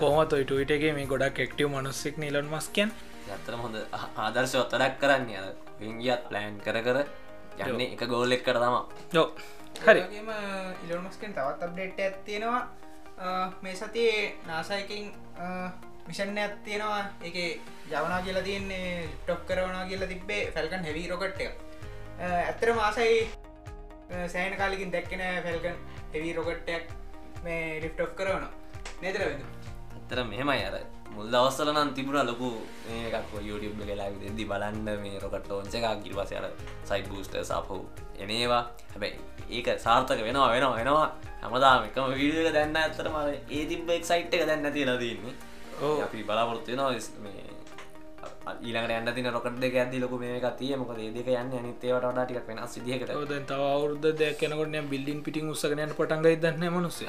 කොහමත් 0.00 0.32
ටවිටගේ 0.32 0.92
මේ 0.92 1.06
ගොඩක් 1.06 1.40
එක්ටව 1.46 1.68
මනුස්සෙක් 1.68 2.18
නිලොන් 2.18 2.48
මස්කයන් 2.48 2.90
ඇතරම 3.30 3.60
හොඳ 3.60 3.76
ආදර්ශ 4.18 4.56
ඔත්තඩක් 4.62 4.98
කරන්න 5.00 5.30
අ 5.36 5.44
විංගියත් 5.80 6.26
ප්ලෑන් 6.28 6.58
කර 6.66 6.80
කර 6.82 6.98
යන්නේ 7.60 7.92
එක 7.94 8.02
ගෝල් 8.08 8.32
එක් 8.32 8.42
කර 8.42 8.58
තම 8.58 8.76
යෝ 9.12 9.26
හරි 9.84 10.02
ඉලොන්මස්කෙන් 10.84 11.36
තවත් 11.36 11.68
අප්ඩේට් 11.68 12.00
ඇත්තියෙනවා 12.00 12.62
මේ 13.62 13.76
සතියේ 13.76 14.26
නාසයකින් 14.48 15.06
මිෂණ 16.10 16.38
ඇත්තියෙනවා 16.44 17.02
එක 17.28 17.36
යවනා 17.90 18.20
කියලා 18.26 18.46
තියන්නේ 18.48 19.08
ටොක් 19.24 19.42
කරවනා 19.48 19.82
කියලා 19.90 20.08
තිබේ 20.12 20.42
ෆැල්කන් 20.54 20.86
හෙවී 20.88 21.08
රොකට් 21.12 21.42
එක. 21.44 21.52
ඇත්තර 22.28 22.72
මාසයි 22.78 23.18
සෑන 24.32 24.56
කාලිකින් 24.60 24.94
දැක්කෙන 24.94 25.22
ෆැල්කන් 25.44 25.76
හෙවී 26.14 26.32
රොකට්ටයක් 26.38 26.84
මේ 27.44 27.60
ලිප්ටොක් 27.84 28.16
කරවන. 28.20 28.48
නේතර 29.02 29.22
වෙද 29.28 29.44
ඇත්තර 29.96 30.24
මෙහෙමයි 30.30 30.64
අර. 30.70 30.76
මුල් 31.14 31.28
දවස්සල 31.34 31.70
නම් 31.72 31.92
තිබුණ 31.98 32.26
ලොකු 32.30 32.48
මේකක් 32.88 33.30
YouTube 33.48 33.86
වෙලා 33.90 34.10
දෙදි 34.22 34.44
බලන්න 34.52 34.88
මේ 35.04 35.20
රොකට 35.24 35.50
ෝන්ස 35.56 35.76
එකක් 35.78 36.02
ගිල්වස 36.04 36.32
අර 36.40 36.46
සයිට 36.90 37.08
බූස්ට 37.12 37.36
සපහු 37.50 37.78
එනේවා. 38.24 38.62
හැබැයි 38.92 39.58
ඒක 39.58 39.68
සාර්ථක 39.84 40.24
වෙනවා 40.28 40.48
වෙනවා 40.54 40.76
වෙනවා. 40.80 41.08
හමදාම 41.44 41.86
එකම 41.88 42.10
වීඩියක 42.18 42.52
දැන්න 42.58 42.76
ඇතරම 42.82 43.16
ඒ 43.28 43.62
තිබ 43.70 43.94
එක් 43.96 44.04
සයිට් 44.10 44.36
එක 44.38 44.44
දැන්න 44.50 44.72
තියලා 44.76 44.98
තින්නේ 45.04 45.34
අපි 45.80 46.22
බලාපොරොත්තු 46.28 46.70
වෙනවා 46.72 46.92
ඊළඟට 48.62 48.92
යන්න 48.96 49.14
තින 49.16 49.28
රොකට 49.34 49.58
දෙක 49.60 49.74
ඇදදි 49.74 50.00
ලොක 50.00 50.12
මේ 50.20 50.36
එක 50.38 50.46
තිය 50.58 50.76
මොක 50.76 50.92
දෙක 51.16 51.28
යන්න 51.32 51.56
අනිතේවට 51.60 52.04
වඩා 52.04 52.24
ටික් 52.26 52.48
වෙන 52.48 52.60
සිදියකට 52.68 53.12
ද 53.30 53.40
තව 53.48 53.60
අවුරුද්ධ 53.70 54.08
දෙයක් 54.20 54.38
කෙනකොට 54.40 54.88
බිල්ලින් 54.92 55.22
පිටින් 55.24 55.50
උත්සගනයට 55.52 55.96
පටන්ගයි 55.98 56.36
දන්න 56.36 56.74
මනුස්සය. 56.74 57.06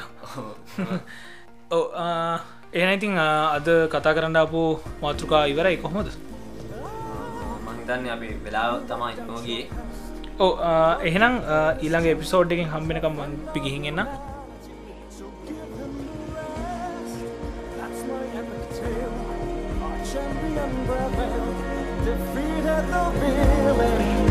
ඕ 1.71 1.85
එනයිතින් 2.73 3.17
අද 3.19 3.67
කතා 3.93 4.15
කරන්න 4.15 4.41
අපපු 4.43 4.63
මාතෘකා 5.03 5.43
ඉවරයි 5.53 5.77
කොහොමද? 5.77 6.11
මහිතන්න 7.67 8.09
අපි 8.15 8.29
වෙලා 8.45 8.69
තමයි 8.89 9.27
නෝගේ 9.27 9.63
ඕ 10.39 10.53
එහෙනම් 11.03 11.33
ඊළඟ 11.83 12.11
එපිසෝඩ් 12.13 12.53
එකින් 12.55 12.71
හම්බෙනකම් 12.73 13.17
පිගිහින් 13.53 14.05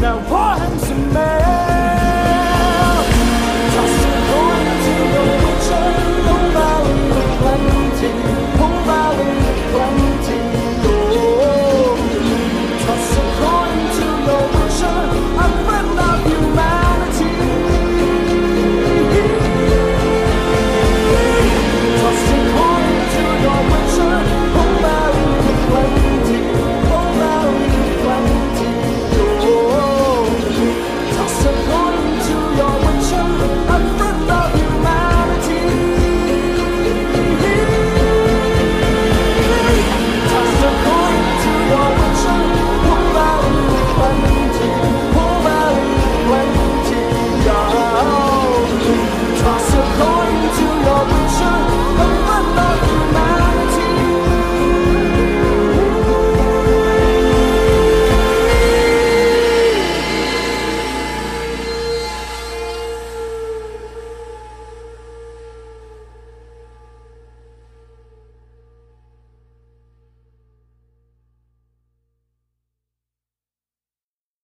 Now 0.00 0.18
pour 0.28 0.54
him 0.64 0.78
some 0.78 1.12
man. 1.12 1.69